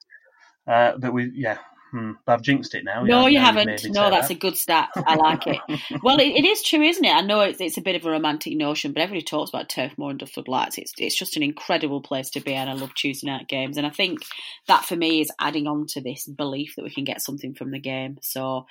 uh, 0.67 0.97
that 0.99 1.13
we, 1.13 1.31
yeah, 1.33 1.59
Hmm, 1.95 2.11
I've 2.27 2.43
jinxed 2.43 2.75
it 2.75 2.83
now. 2.83 3.05
No, 3.05 3.29
Yeah, 3.29 3.29
you 3.29 3.39
haven't. 3.39 3.85
No, 3.85 4.11
that's 4.11 4.27
that. 4.27 4.35
a 4.35 4.41
good 4.41 4.57
stat. 4.57 4.89
I 4.97 5.15
like 5.15 5.47
it. 5.47 5.61
well, 6.03 6.19
it, 6.19 6.27
it 6.27 6.45
is 6.45 6.61
true, 6.61 6.83
isn't 6.83 7.05
it? 7.05 7.15
I 7.15 7.21
know 7.21 7.39
it's, 7.39 7.61
it's 7.61 7.77
a 7.77 7.83
bit 7.83 7.95
of 7.95 8.05
a 8.05 8.11
romantic 8.11 8.57
notion, 8.57 8.93
but 8.93 9.01
everybody 9.01 9.25
talks 9.25 9.51
about 9.51 9.69
Turf 9.69 9.93
Moor 9.97 10.11
and 10.11 10.19
Duffield 10.19 10.49
Lights. 10.49 10.77
It's 10.77 10.93
it's 10.99 11.17
just 11.17 11.37
an 11.37 11.45
incredible 11.45 12.01
place 12.01 12.31
to 12.31 12.41
be, 12.41 12.53
and 12.53 12.69
I 12.69 12.73
love 12.73 12.93
Tuesday 12.97 13.29
night 13.29 13.47
games. 13.47 13.77
And 13.77 13.87
I 13.87 13.91
think 13.91 14.25
that 14.67 14.85
for 14.85 14.97
me 14.97 15.21
is 15.21 15.31
adding 15.39 15.69
on 15.69 15.87
to 15.91 16.01
this 16.01 16.27
belief 16.27 16.75
that 16.75 16.83
we 16.83 16.91
can 16.91 17.05
get 17.05 17.23
something 17.23 17.55
from 17.55 17.71
the 17.71 17.79
game. 17.79 18.19
So 18.23 18.67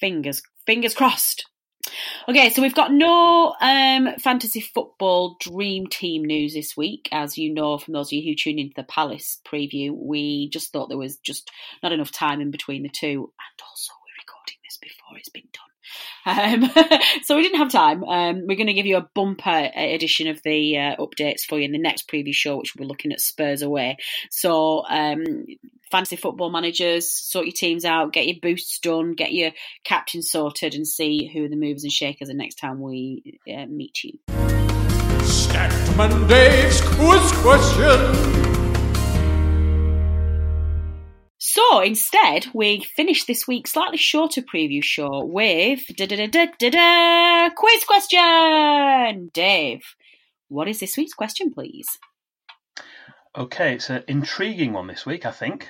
fingers 0.00 0.42
fingers 0.66 0.94
crossed. 0.94 1.46
Okay, 2.28 2.50
so 2.50 2.62
we've 2.62 2.74
got 2.74 2.92
no 2.92 3.54
um, 3.60 4.08
fantasy 4.18 4.60
football 4.60 5.36
dream 5.40 5.86
team 5.86 6.24
news 6.24 6.54
this 6.54 6.76
week. 6.76 7.08
As 7.12 7.36
you 7.36 7.52
know, 7.52 7.78
from 7.78 7.94
those 7.94 8.08
of 8.08 8.12
you 8.12 8.22
who 8.22 8.34
tuned 8.34 8.58
into 8.58 8.74
the 8.76 8.84
Palace 8.84 9.40
preview, 9.46 9.90
we 9.92 10.48
just 10.50 10.72
thought 10.72 10.88
there 10.88 10.98
was 10.98 11.16
just 11.18 11.50
not 11.82 11.92
enough 11.92 12.10
time 12.10 12.40
in 12.40 12.50
between 12.50 12.82
the 12.82 12.88
two, 12.88 13.06
and 13.08 13.62
also 13.68 13.92
we're 14.02 14.22
recording 14.22 14.56
this 14.64 14.78
before 14.80 15.18
it's 15.18 15.28
been 15.28 15.48
done. 15.52 15.63
Um, 16.26 16.70
so 17.22 17.36
we 17.36 17.42
didn't 17.42 17.58
have 17.58 17.70
time. 17.70 18.04
Um, 18.04 18.46
we're 18.46 18.56
going 18.56 18.68
to 18.68 18.74
give 18.74 18.86
you 18.86 18.96
a 18.96 19.08
bumper 19.14 19.70
edition 19.74 20.28
of 20.28 20.40
the 20.42 20.78
uh, 20.78 20.96
updates 20.96 21.42
for 21.48 21.58
you 21.58 21.64
in 21.64 21.72
the 21.72 21.78
next 21.78 22.08
preview 22.08 22.34
show, 22.34 22.56
which 22.56 22.74
we'll 22.74 22.86
be 22.86 22.88
looking 22.88 23.12
at 23.12 23.20
Spurs 23.20 23.62
away. 23.62 23.96
So, 24.30 24.84
um, 24.88 25.24
fantasy 25.90 26.16
football 26.16 26.50
managers, 26.50 27.10
sort 27.10 27.46
your 27.46 27.52
teams 27.52 27.84
out, 27.84 28.12
get 28.12 28.26
your 28.26 28.36
boosts 28.42 28.78
done, 28.80 29.14
get 29.14 29.32
your 29.32 29.52
captain 29.84 30.22
sorted, 30.22 30.74
and 30.74 30.86
see 30.86 31.30
who 31.32 31.44
are 31.44 31.48
the 31.48 31.56
movers 31.56 31.84
and 31.84 31.92
shakers 31.92 32.28
the 32.28 32.34
next 32.34 32.56
time 32.56 32.80
we 32.80 33.38
uh, 33.48 33.66
meet 33.66 34.02
you. 34.02 34.18
Quiz 36.80 37.32
question. 37.42 38.53
So 41.54 41.78
instead, 41.82 42.48
we 42.52 42.80
finish 42.80 43.26
this 43.26 43.46
week's 43.46 43.70
slightly 43.70 43.96
shorter 43.96 44.42
preview 44.42 44.82
show 44.82 45.24
with 45.24 45.86
da 45.96 46.04
da 46.04 46.16
da 46.16 46.26
da 46.26 46.46
da 46.58 46.70
da 46.70 47.50
quiz 47.54 47.84
question. 47.84 49.30
Dave, 49.32 49.82
what 50.48 50.66
is 50.66 50.80
this 50.80 50.96
week's 50.96 51.14
question, 51.14 51.52
please? 51.52 51.86
Okay, 53.36 53.74
it's 53.74 53.88
an 53.88 54.02
intriguing 54.08 54.72
one 54.72 54.88
this 54.88 55.06
week, 55.06 55.24
I 55.24 55.30
think. 55.30 55.68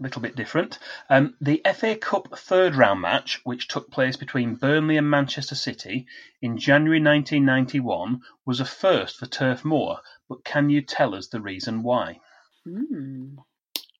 A 0.00 0.02
little 0.02 0.22
bit 0.22 0.36
different. 0.36 0.78
Um, 1.10 1.34
the 1.38 1.60
FA 1.74 1.96
Cup 1.96 2.38
third 2.38 2.74
round 2.74 3.02
match, 3.02 3.42
which 3.44 3.68
took 3.68 3.90
place 3.90 4.16
between 4.16 4.54
Burnley 4.54 4.96
and 4.96 5.10
Manchester 5.10 5.54
City 5.54 6.06
in 6.40 6.56
January 6.56 6.98
1991, 6.98 8.22
was 8.46 8.58
a 8.58 8.64
first 8.64 9.18
for 9.18 9.26
Turf 9.26 9.66
Moor, 9.66 9.98
but 10.30 10.44
can 10.44 10.70
you 10.70 10.80
tell 10.80 11.14
us 11.14 11.28
the 11.28 11.42
reason 11.42 11.82
why? 11.82 12.20
Hmm. 12.64 13.34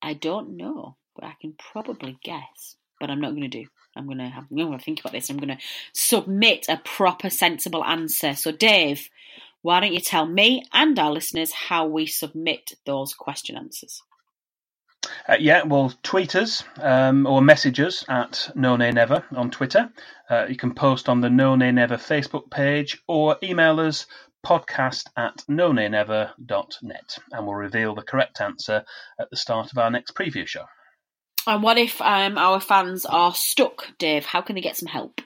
I 0.05 0.13
don't 0.13 0.55
know, 0.55 0.97
but 1.15 1.25
I 1.25 1.33
can 1.41 1.53
probably 1.57 2.17
guess. 2.23 2.75
But 2.99 3.09
I'm 3.09 3.19
not 3.19 3.31
going 3.31 3.41
to 3.41 3.47
do. 3.47 3.65
I'm 3.95 4.05
going 4.05 4.19
to 4.19 4.29
have. 4.29 4.45
I'm 4.51 4.57
going 4.57 4.77
to 4.77 4.83
think 4.83 4.99
about 4.99 5.13
this. 5.13 5.29
I'm 5.29 5.37
going 5.37 5.57
to 5.57 5.63
submit 5.93 6.67
a 6.69 6.77
proper, 6.77 7.29
sensible 7.29 7.83
answer. 7.83 8.35
So, 8.35 8.51
Dave, 8.51 9.09
why 9.63 9.79
don't 9.79 9.93
you 9.93 9.99
tell 9.99 10.27
me 10.27 10.63
and 10.71 10.97
our 10.99 11.11
listeners 11.11 11.51
how 11.51 11.87
we 11.87 12.05
submit 12.05 12.73
those 12.85 13.15
question 13.15 13.57
answers? 13.57 14.03
Uh, 15.27 15.37
yeah, 15.39 15.63
well, 15.63 15.93
tweet 16.03 16.35
us 16.35 16.63
um, 16.81 17.25
or 17.25 17.41
message 17.41 17.79
us 17.79 18.05
at 18.07 18.51
No 18.55 18.75
Nay 18.75 18.91
Never 18.91 19.23
on 19.35 19.49
Twitter. 19.49 19.89
Uh, 20.29 20.45
you 20.49 20.55
can 20.55 20.73
post 20.73 21.09
on 21.09 21.21
the 21.21 21.29
No 21.29 21.55
Nay 21.55 21.71
Never 21.71 21.97
Facebook 21.97 22.49
page 22.51 23.01
or 23.07 23.37
email 23.43 23.79
us 23.79 24.05
podcast 24.45 25.07
at 25.17 25.37
nonaynever.net 25.49 27.17
and 27.31 27.45
we'll 27.45 27.55
reveal 27.55 27.95
the 27.95 28.03
correct 28.03 28.39
answer 28.39 28.85
at 29.19 29.29
the 29.31 29.37
start 29.37 29.71
of 29.71 29.77
our 29.77 29.89
next 29.89 30.13
preview 30.15 30.47
show. 30.47 30.65
And 31.47 31.63
what 31.63 31.77
if 31.77 32.01
um, 32.01 32.37
our 32.37 32.59
fans 32.59 33.05
are 33.05 33.33
stuck, 33.33 33.87
Dave? 33.97 34.25
How 34.25 34.41
can 34.41 34.55
they 34.55 34.61
get 34.61 34.77
some 34.77 34.87
help? 34.87 35.21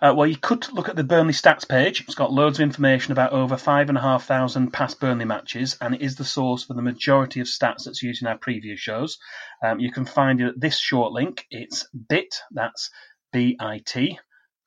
Uh, 0.00 0.14
well, 0.16 0.26
you 0.26 0.36
could 0.36 0.72
look 0.72 0.88
at 0.88 0.94
the 0.94 1.02
Burnley 1.02 1.32
stats 1.32 1.68
page. 1.68 2.02
It's 2.02 2.14
got 2.14 2.32
loads 2.32 2.58
of 2.58 2.62
information 2.62 3.12
about 3.12 3.32
over 3.32 3.56
five 3.56 3.88
and 3.88 3.98
a 3.98 4.00
half 4.00 4.24
thousand 4.24 4.72
past 4.72 5.00
Burnley 5.00 5.24
matches, 5.24 5.76
and 5.80 5.94
it 5.94 6.02
is 6.02 6.14
the 6.14 6.24
source 6.24 6.64
for 6.64 6.74
the 6.74 6.82
majority 6.82 7.40
of 7.40 7.48
stats 7.48 7.84
that's 7.84 8.02
used 8.02 8.22
in 8.22 8.28
our 8.28 8.38
preview 8.38 8.76
shows. 8.76 9.18
Um, 9.64 9.80
you 9.80 9.90
can 9.90 10.04
find 10.04 10.40
it 10.40 10.48
at 10.48 10.60
this 10.60 10.78
short 10.78 11.12
link. 11.12 11.46
It's 11.50 11.88
bit, 12.08 12.36
that's 12.52 12.90
B-I-T, 13.32 14.18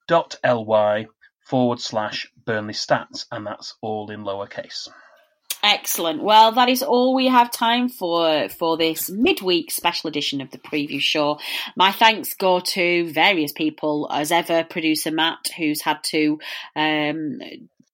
dot 0.08 0.36
L-Y 0.44 1.08
forward 1.50 1.80
slash 1.80 2.32
Burnley 2.46 2.74
stats, 2.74 3.26
and 3.32 3.46
that's 3.46 3.76
all 3.82 4.12
in 4.12 4.24
lowercase. 4.24 4.90
Excellent. 5.64 6.22
Well, 6.22 6.52
that 6.54 6.70
is 6.70 6.84
all 6.84 7.16
we 7.16 7.28
have 7.28 7.52
time 7.52 7.90
for 7.90 8.48
for 8.50 8.78
this 8.78 9.10
midweek 9.10 9.72
special 9.72 10.08
edition 10.08 10.40
of 10.40 10.52
the 10.52 10.60
preview 10.60 11.02
show. 11.02 11.40
My 11.76 11.92
thanks 11.92 12.36
go 12.36 12.60
to 12.60 13.12
various 13.12 13.52
people, 13.52 14.08
as 14.12 14.32
ever, 14.32 14.64
producer 14.64 15.12
Matt, 15.12 15.50
who's 15.58 15.82
had 15.82 16.04
to 16.06 16.40
um, 16.76 17.40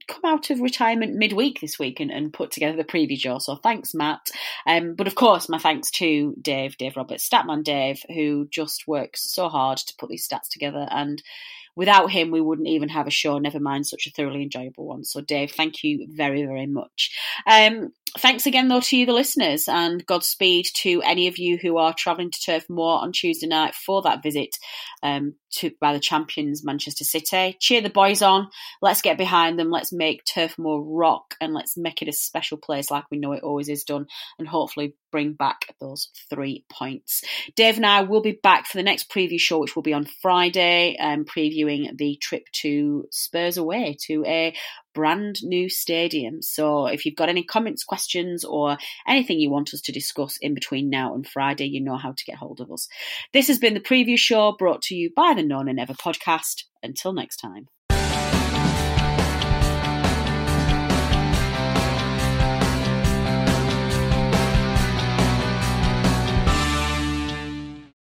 come 0.08 0.22
out 0.26 0.50
of 0.50 0.60
retirement 0.60 1.16
midweek 1.16 1.62
this 1.62 1.80
week 1.80 2.00
and, 2.00 2.12
and 2.12 2.34
put 2.34 2.52
together 2.52 2.78
the 2.78 2.84
preview 2.84 3.18
show. 3.18 3.40
So 3.40 3.56
thanks, 3.56 3.94
Matt. 3.94 4.30
Um, 4.68 4.96
but 4.96 5.08
of 5.08 5.16
course, 5.16 5.48
my 5.48 5.58
thanks 5.58 5.90
to 5.92 6.36
Dave, 6.42 6.78
Dave 6.78 6.98
Roberts, 6.98 7.28
Statman 7.28 7.64
Dave, 7.64 8.02
who 8.08 8.48
just 8.52 8.88
works 8.88 9.32
so 9.32 9.48
hard 9.48 9.78
to 9.78 9.96
put 9.98 10.10
these 10.10 10.28
stats 10.28 10.50
together 10.50 10.86
and 10.92 11.24
without 11.76 12.12
him, 12.12 12.32
we 12.32 12.42
wouldn't 12.42 12.68
even 12.68 12.90
have 12.90 13.08
a 13.08 13.12
show, 13.12 13.38
never 13.38 13.60
mind 13.60 13.88
such 13.88 14.08
a 14.08 14.12
thoroughly 14.12 14.44
enjoyable 14.44 14.86
one. 14.86 15.04
So, 15.04 15.22
Dave, 15.22 15.52
thank 15.52 15.84
you 15.84 16.08
very, 16.10 16.46
very 16.46 16.68
much. 16.68 17.18
Um, 17.48 17.92
thanks 18.18 18.46
again, 18.46 18.68
though, 18.68 18.82
to 18.82 18.98
you, 18.98 19.06
the 19.06 19.14
listeners, 19.14 19.68
and 19.68 20.06
Godspeed 20.06 20.66
to 20.76 21.02
any 21.04 21.28
of 21.28 21.38
you 21.38 21.58
who 21.58 21.78
are 21.78 21.94
travelling 21.94 22.32
to 22.32 22.40
Turf 22.40 22.66
Moor 22.70 23.00
on 23.00 23.12
Tuesday 23.12 23.48
night 23.48 23.76
for 23.76 24.02
that 24.04 24.24
visit 24.24 24.56
um, 25.02 25.36
to 25.52 25.72
by 25.80 25.94
the 25.94 26.00
champions, 26.00 26.64
Manchester 26.64 27.04
City. 27.04 27.58
Cheer 27.60 27.82
the 27.82 27.90
boys 27.90 28.22
on. 28.22 28.50
Let's 28.82 29.02
get 29.02 29.18
behind 29.18 29.58
them. 29.58 29.72
Let's 29.72 29.92
make 29.92 30.26
Turf 30.26 30.58
Moor 30.58 30.82
rock 30.82 31.36
and 31.42 31.54
let's 31.54 31.78
make 31.78 32.02
it 32.02 32.08
a 32.08 32.14
special 32.14 32.58
place 32.58 32.92
like 32.92 33.06
we 33.10 33.18
know 33.18 33.34
it 33.34 33.44
always 33.44 33.70
is 33.70 33.84
done, 33.84 34.06
and 34.38 34.48
hopefully 34.48 34.96
bring 35.12 35.34
back 35.34 35.76
those 35.80 36.10
three 36.30 36.66
points. 36.72 37.24
Dave 37.56 37.78
and 37.78 37.86
I 37.86 38.02
will 38.02 38.22
be 38.22 38.40
back 38.42 38.66
for 38.66 38.78
the 38.78 38.84
next 38.84 39.10
preview 39.12 39.40
show, 39.40 39.60
which 39.60 39.76
will 39.76 39.84
be 39.84 39.94
on 39.94 40.08
Friday, 40.22 40.98
um, 41.00 41.26
previewing 41.26 41.96
the 41.98 42.18
trip 42.22 42.46
to 42.62 43.06
Spurs 43.12 43.58
away 43.58 43.98
to 44.08 44.24
a 44.26 44.56
brand 44.94 45.44
new 45.44 45.70
stadium. 45.70 46.42
So 46.42 46.88
if 46.88 47.06
you've 47.06 47.16
got 47.16 47.30
any 47.30 47.44
comments, 47.44 47.84
questions, 47.84 48.44
or 48.44 48.78
anything 49.08 49.40
you 49.40 49.50
want 49.50 49.74
us 49.74 49.82
to 49.82 49.92
discuss 49.92 50.38
in 50.38 50.54
between 50.54 50.90
now 50.90 51.16
and 51.16 51.28
Friday, 51.28 51.66
you 51.66 51.82
know 51.82 51.98
how 51.98 52.12
to 52.12 52.26
get 52.26 52.38
hold 52.38 52.62
of 52.62 52.72
us. 52.72 52.88
This 53.34 53.48
has 53.48 53.60
been 53.60 53.74
the 53.74 53.80
preview 53.80 54.18
show 54.18 54.56
brought 54.58 54.82
to 54.84 54.96
you 54.96 55.12
by 55.16 55.34
the 55.36 55.44
No 55.44 55.62
Nay 55.62 55.74
Never 55.74 55.94
podcast. 55.94 56.64
Until 56.82 57.14
next 57.14 57.38
time. 57.38 57.68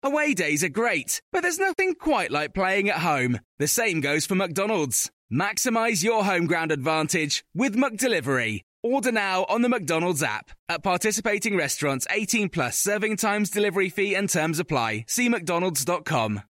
Away 0.04 0.36
days 0.36 0.64
are 0.64 0.70
great, 0.70 1.22
but 1.34 1.42
there's 1.42 1.60
nothing 1.60 1.96
quite 1.96 2.32
like 2.32 2.54
playing 2.54 2.88
at 2.90 3.00
home. 3.00 3.40
The 3.58 3.68
same 3.68 4.00
goes 4.00 4.26
for 4.26 4.36
McDonald's. 4.36 5.12
Maximize 5.32 6.04
your 6.04 6.24
home 6.24 6.48
ground 6.48 6.72
advantage 6.72 7.44
with 7.54 7.76
McDelivery. 7.76 8.62
Order 8.82 9.12
now 9.12 9.46
on 9.50 9.62
the 9.62 9.70
McDonald's 9.70 10.24
app. 10.24 10.52
At 10.70 10.84
participating 10.84 11.58
restaurants, 11.58 12.08
18 12.10 12.50
plus 12.50 12.78
serving 12.78 13.18
times, 13.18 13.50
delivery 13.50 13.90
fee, 13.90 14.16
and 14.16 14.30
terms 14.30 14.60
apply. 14.60 15.06
See 15.08 15.28
McDonald's.com. 15.28 16.44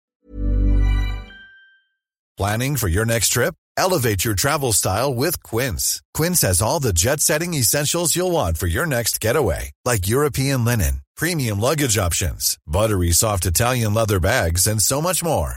Planning 2.37 2.77
for 2.77 2.89
your 2.89 3.07
next 3.07 3.31
trip? 3.31 3.55
Elevate 3.79 4.23
your 4.23 4.35
travel 4.35 4.75
style 4.75 5.15
with 5.15 5.43
Quince. 5.43 6.03
Quince 6.13 6.43
has 6.43 6.61
all 6.61 6.81
the 6.81 6.93
jet 6.93 7.21
setting 7.21 7.55
essentials 7.55 8.15
you'll 8.15 8.31
want 8.31 8.59
for 8.59 8.67
your 8.67 8.85
next 8.85 9.21
getaway, 9.21 9.71
like 9.87 10.07
European 10.07 10.65
linen, 10.65 11.01
premium 11.17 11.59
luggage 11.61 11.97
options, 11.97 12.59
buttery 12.67 13.13
soft 13.13 13.47
Italian 13.47 13.95
leather 13.95 14.21
bags, 14.21 14.67
and 14.67 14.83
so 14.83 15.01
much 15.01 15.25
more. 15.25 15.57